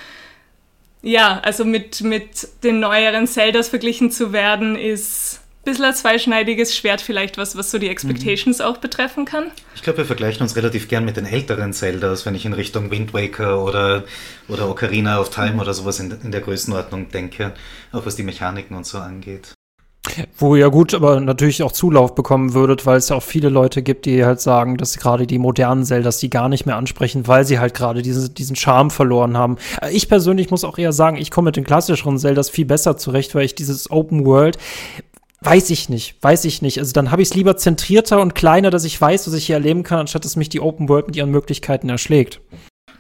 [1.03, 7.01] ja, also mit, mit den neueren Zeldas verglichen zu werden, ist bisschen ein zweischneidiges Schwert
[7.01, 8.65] vielleicht, was, was so die Expectations mhm.
[8.65, 9.51] auch betreffen kann.
[9.75, 12.91] Ich glaube, wir vergleichen uns relativ gern mit den älteren Zeldas, wenn ich in Richtung
[12.91, 14.05] Wind Waker oder,
[14.49, 17.55] oder Ocarina of Time oder sowas in, in der Größenordnung denke,
[17.93, 19.55] auch was die Mechaniken und so angeht.
[20.37, 23.83] Wo ihr gut, aber natürlich auch Zulauf bekommen würdet, weil es ja auch viele Leute
[23.83, 27.45] gibt, die halt sagen, dass gerade die modernen Zeldas die gar nicht mehr ansprechen, weil
[27.45, 29.57] sie halt gerade diese, diesen Charme verloren haben.
[29.91, 33.35] Ich persönlich muss auch eher sagen, ich komme mit den klassischeren Zeldas viel besser zurecht,
[33.35, 34.59] weil ich dieses Open World,
[35.41, 36.79] Weiß ich nicht, weiß ich nicht.
[36.79, 39.57] Also dann habe ich es lieber zentrierter und kleiner, dass ich weiß, was ich hier
[39.57, 42.41] erleben kann, anstatt dass mich die Open World mit ihren Möglichkeiten erschlägt.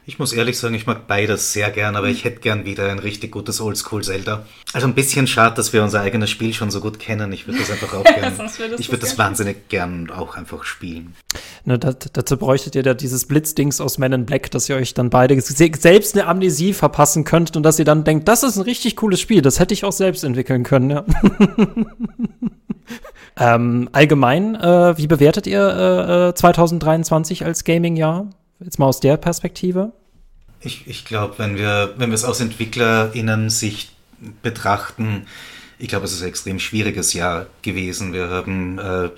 [0.08, 2.98] Ich muss ehrlich sagen, ich mag beides sehr gern, aber ich hätte gern wieder ein
[2.98, 4.46] richtig gutes Oldschool-Zelda.
[4.72, 7.30] Also ein bisschen schade, dass wir unser eigenes Spiel schon so gut kennen.
[7.30, 8.32] Ich würde das einfach auch gern.
[8.78, 11.14] ich würde das wahnsinnig gern auch einfach spielen.
[11.66, 14.94] Ne, das, dazu bräuchtet ihr da dieses Blitzdings aus Men in Black, dass ihr euch
[14.94, 18.62] dann beide selbst eine Amnesie verpassen könnt und dass ihr dann denkt, das ist ein
[18.62, 21.04] richtig cooles Spiel, das hätte ich auch selbst entwickeln können, ja.
[23.36, 28.30] ähm, allgemein, äh, wie bewertet ihr äh, 2023 äh, als Gaming-Jahr?
[28.60, 29.92] Jetzt mal aus der Perspektive.
[30.60, 33.92] Ich, ich glaube, wenn wir, wenn wir es aus EntwicklerInnen-Sicht
[34.42, 35.26] betrachten,
[35.78, 38.12] ich glaube, es ist ein extrem schwieriges Jahr gewesen.
[38.12, 39.10] Wir haben, äh,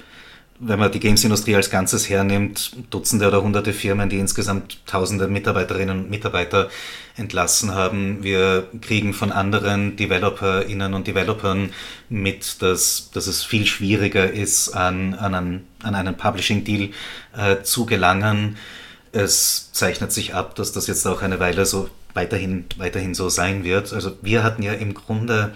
[0.58, 6.00] wenn man die Games-Industrie als Ganzes hernimmt, Dutzende oder hunderte Firmen, die insgesamt tausende Mitarbeiterinnen
[6.00, 6.68] und Mitarbeiter
[7.16, 8.22] entlassen haben.
[8.22, 11.72] Wir kriegen von anderen DeveloperInnen und Developern
[12.10, 16.90] mit, dass, dass es viel schwieriger ist, an, an, einen, an einen Publishing-Deal
[17.34, 18.58] äh, zu gelangen
[19.12, 23.64] es zeichnet sich ab, dass das jetzt auch eine Weile so weiterhin, weiterhin so sein
[23.64, 23.92] wird.
[23.92, 25.54] Also wir hatten ja im Grunde,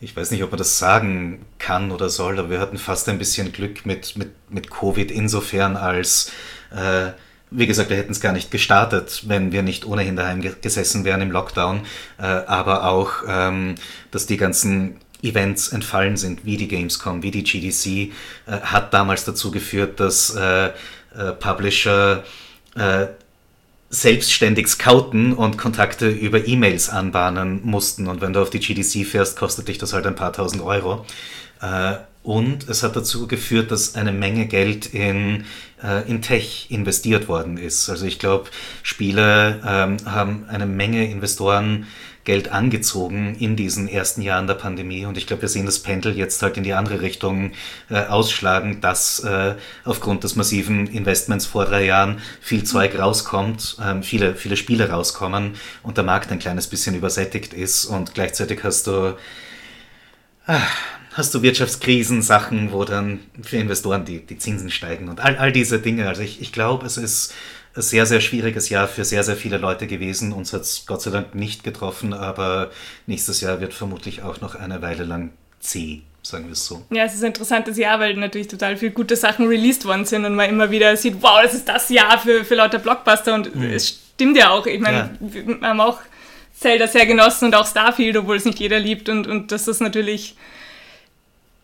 [0.00, 3.18] ich weiß nicht, ob man das sagen kann oder soll, aber wir hatten fast ein
[3.18, 6.32] bisschen Glück mit, mit, mit Covid insofern als,
[6.70, 7.12] äh,
[7.50, 11.20] wie gesagt, wir hätten es gar nicht gestartet, wenn wir nicht ohnehin daheim gesessen wären
[11.20, 11.82] im Lockdown,
[12.18, 13.76] äh, aber auch, ähm,
[14.10, 18.12] dass die ganzen Events entfallen sind, wie die Gamescom, wie die GDC,
[18.46, 22.24] äh, hat damals dazu geführt, dass äh, äh, Publisher
[22.74, 23.06] äh,
[23.90, 28.08] selbstständig scouten und Kontakte über E-Mails anbahnen mussten.
[28.08, 31.06] Und wenn du auf die GDC fährst, kostet dich das halt ein paar tausend Euro.
[31.60, 35.44] Äh, und es hat dazu geführt, dass eine Menge Geld in,
[35.82, 37.88] äh, in Tech investiert worden ist.
[37.90, 38.48] Also ich glaube,
[38.82, 41.86] Spiele ähm, haben eine Menge Investoren
[42.24, 45.04] Geld angezogen in diesen ersten Jahren der Pandemie.
[45.04, 47.52] Und ich glaube, wir sehen das Pendel jetzt halt in die andere Richtung
[47.90, 49.54] äh, ausschlagen, dass äh,
[49.84, 55.54] aufgrund des massiven Investments vor drei Jahren viel Zeug rauskommt, ähm, viele, viele Spiele rauskommen
[55.82, 57.84] und der Markt ein kleines bisschen übersättigt ist.
[57.84, 59.16] Und gleichzeitig hast du,
[60.46, 60.60] ah,
[61.12, 65.52] hast du Wirtschaftskrisen, Sachen, wo dann für Investoren die, die Zinsen steigen und all, all
[65.52, 66.08] diese Dinge.
[66.08, 67.34] Also ich, ich glaube, es ist
[67.74, 70.32] sehr, sehr schwieriges Jahr für sehr, sehr viele Leute gewesen.
[70.32, 72.70] Uns hat es Gott sei Dank nicht getroffen, aber
[73.06, 76.82] nächstes Jahr wird vermutlich auch noch eine Weile lang zäh sagen wir es so.
[76.90, 80.24] Ja, es ist ein interessantes Jahr, weil natürlich total viele gute Sachen released worden sind
[80.24, 83.54] und man immer wieder sieht, wow, das ist das Jahr für, für lauter Blockbuster und
[83.54, 83.64] mhm.
[83.64, 84.66] es stimmt ja auch.
[84.66, 85.10] Ich meine, ja.
[85.20, 86.00] wir haben auch
[86.58, 89.80] Zelda sehr genossen und auch Starfield, obwohl es nicht jeder liebt und, und das ist
[89.80, 90.36] natürlich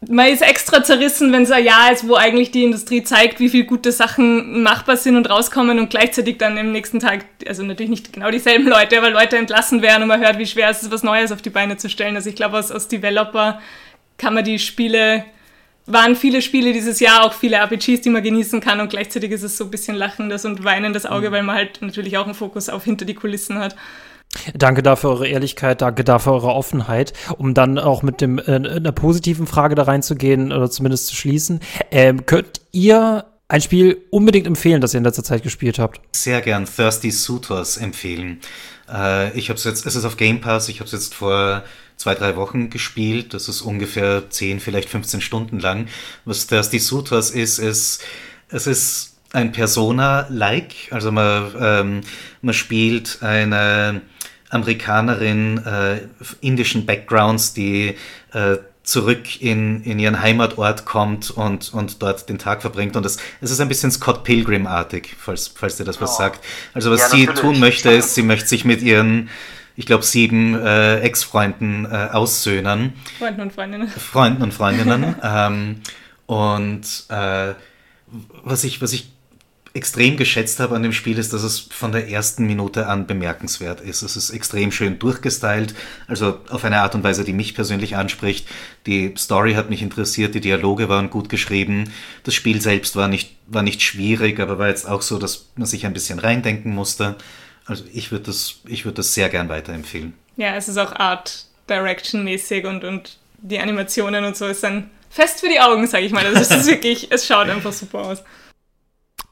[0.09, 3.51] man ist extra zerrissen, wenn es ein Jahr ist, wo eigentlich die Industrie zeigt, wie
[3.51, 7.91] viele gute Sachen machbar sind und rauskommen und gleichzeitig dann im nächsten Tag, also natürlich
[7.91, 10.91] nicht genau dieselben Leute, aber Leute entlassen werden und man hört, wie schwer es ist,
[10.91, 12.17] was Neues auf die Beine zu stellen.
[12.17, 13.61] Also ich glaube, als, als Developer
[14.17, 15.25] kann man die Spiele,
[15.85, 19.43] waren viele Spiele dieses Jahr, auch viele RPGs, die man genießen kann und gleichzeitig ist
[19.43, 21.35] es so ein bisschen lachendes und weinendes Auge, mhm.
[21.35, 23.77] weil man halt natürlich auch einen Fokus auf hinter die Kulissen hat.
[24.55, 28.93] Danke dafür eure Ehrlichkeit, danke dafür eure Offenheit, um dann auch mit dem äh, einer
[28.93, 31.61] positiven Frage da reinzugehen oder zumindest zu schließen.
[31.91, 36.01] Ähm, könnt ihr ein Spiel unbedingt empfehlen, das ihr in letzter Zeit gespielt habt?
[36.13, 38.41] Sehr gern Thirsty Suitors empfehlen.
[38.89, 41.65] Äh, ich habe es jetzt, es ist auf Game Pass, ich habe es jetzt vor
[41.97, 43.35] zwei, drei Wochen gespielt.
[43.35, 45.87] Das ist ungefähr 10, vielleicht 15 Stunden lang.
[46.25, 48.03] Was Thirsty Suitors ist, ist,
[48.49, 50.75] es ist ein Persona-like.
[50.91, 52.01] Also man, ähm,
[52.43, 54.01] man spielt eine
[54.51, 56.01] Amerikanerin äh,
[56.41, 57.97] indischen Backgrounds, die
[58.33, 62.97] äh, zurück in, in ihren Heimatort kommt und, und dort den Tag verbringt.
[62.97, 66.19] Und es, es ist ein bisschen Scott Pilgrim-artig, falls, falls dir das was oh.
[66.19, 66.45] sagt.
[66.75, 67.41] Also was ja, sie natürlich.
[67.41, 69.29] tun möchte, ist, sie möchte sich mit ihren,
[69.77, 72.95] ich glaube, sieben äh, Ex-Freunden äh, aussöhnen.
[73.19, 73.89] Freunden und Freundinnen.
[73.89, 75.15] Freunden und Freundinnen.
[75.23, 75.81] ähm,
[76.27, 77.55] und äh,
[78.43, 79.11] was ich, was ich
[79.73, 83.81] extrem geschätzt habe an dem Spiel ist, dass es von der ersten Minute an bemerkenswert
[83.81, 84.03] ist.
[84.03, 85.75] Es ist extrem schön durchgestylt,
[86.09, 88.49] also auf eine Art und Weise, die mich persönlich anspricht.
[88.87, 91.93] Die Story hat mich interessiert, die Dialoge waren gut geschrieben.
[92.25, 95.67] Das Spiel selbst war nicht, war nicht schwierig, aber war jetzt auch so, dass man
[95.67, 97.17] sich ein bisschen reindenken musste.
[97.65, 100.15] Also ich würde das, ich das sehr gern weiterempfehlen.
[100.37, 104.91] Ja, es ist auch Art Direction mäßig und, und die Animationen und so ist dann
[105.11, 106.25] fest für die Augen, sage ich mal.
[106.33, 108.25] Das ist wirklich, es schaut einfach super aus.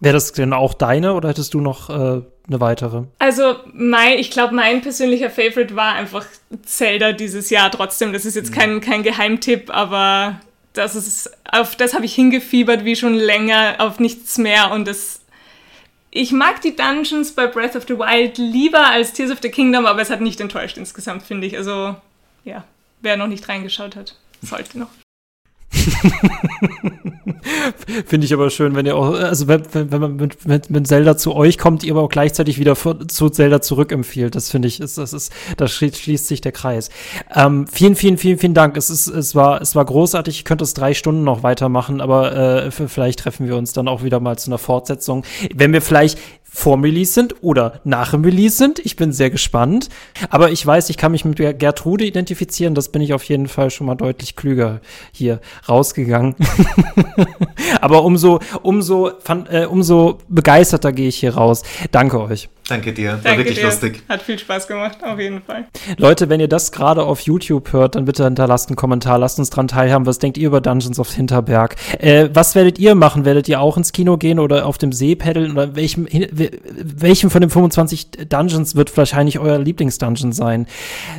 [0.01, 3.05] Wäre das denn auch deine oder hättest du noch äh, eine weitere?
[3.18, 6.24] Also, mein, ich glaube, mein persönlicher Favorite war einfach
[6.64, 8.12] Zelda dieses Jahr trotzdem.
[8.12, 8.80] Das ist jetzt kein, mhm.
[8.80, 10.40] kein Geheimtipp, aber
[10.72, 14.70] das ist, auf das habe ich hingefiebert wie schon länger, auf nichts mehr.
[14.70, 15.20] Und das,
[16.11, 19.84] ich mag die Dungeons bei Breath of the Wild lieber als Tears of the Kingdom,
[19.84, 21.57] aber es hat nicht enttäuscht insgesamt, finde ich.
[21.57, 21.96] Also,
[22.44, 22.62] ja,
[23.01, 24.90] wer noch nicht reingeschaut hat, sollte noch.
[28.06, 31.18] Finde ich aber schön, wenn ihr auch, also wenn, wenn man mit, mit, mit Zelda
[31.18, 34.34] zu euch kommt, ihr aber auch gleichzeitig wieder zu Zelda zurückempfiehlt.
[34.34, 36.88] Das finde ich, ist, das ist, da schließt sich der Kreis.
[37.34, 38.76] Ähm, vielen, vielen, vielen, vielen Dank.
[38.76, 40.38] Es ist, es war, es war großartig.
[40.38, 44.02] Ich könnte es drei Stunden noch weitermachen, aber äh, vielleicht treffen wir uns dann auch
[44.02, 45.24] wieder mal zu einer Fortsetzung.
[45.54, 46.18] Wenn wir vielleicht
[46.51, 48.78] vor Release sind oder nach dem Release sind.
[48.80, 49.88] Ich bin sehr gespannt.
[50.30, 52.74] Aber ich weiß, ich kann mich mit Gertrude identifizieren.
[52.74, 54.80] Das bin ich auf jeden Fall schon mal deutlich klüger
[55.12, 56.34] hier rausgegangen.
[57.80, 59.11] Aber umso, umso,
[59.51, 61.62] äh, umso begeisterter gehe ich hier raus.
[61.90, 62.49] Danke euch.
[62.68, 63.64] Danke dir, war Danke wirklich dir.
[63.64, 64.03] lustig.
[64.11, 65.64] Hat viel Spaß gemacht, auf jeden Fall.
[65.96, 69.49] Leute, wenn ihr das gerade auf YouTube hört, dann bitte hinterlasst einen Kommentar, lasst uns
[69.49, 70.05] dran teilhaben.
[70.05, 71.76] Was denkt ihr über Dungeons of Hinterberg?
[71.99, 73.24] Äh, was werdet ihr machen?
[73.24, 75.53] Werdet ihr auch ins Kino gehen oder auf dem See paddeln?
[75.53, 76.07] Oder welchem,
[76.39, 80.66] welchem von den 25 Dungeons wird wahrscheinlich euer Lieblingsdungeon sein?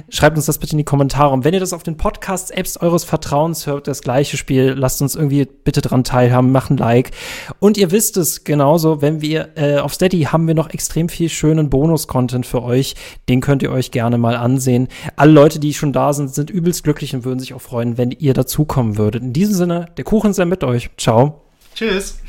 [0.10, 1.34] Schreibt uns das bitte in die Kommentare.
[1.34, 5.16] Und wenn ihr das auf den Podcasts-Apps eures Vertrauens hört, das gleiche Spiel, lasst uns
[5.16, 7.12] irgendwie bitte dran teilhaben, machen Like.
[7.60, 11.30] Und ihr wisst es genauso, wenn wir äh, auf Steady haben wir noch extrem viel
[11.30, 12.96] schönen Bonus-Content für euch.
[13.28, 14.88] Den könnt ihr euch gerne mal ansehen.
[15.16, 18.12] Alle Leute, die schon da sind, sind übelst glücklich und würden sich auch freuen, wenn
[18.12, 19.24] ihr dazukommen würdet.
[19.24, 20.90] In diesem Sinne, der Kuchen sei mit euch.
[20.98, 21.42] Ciao.
[21.76, 22.20] Tschüss.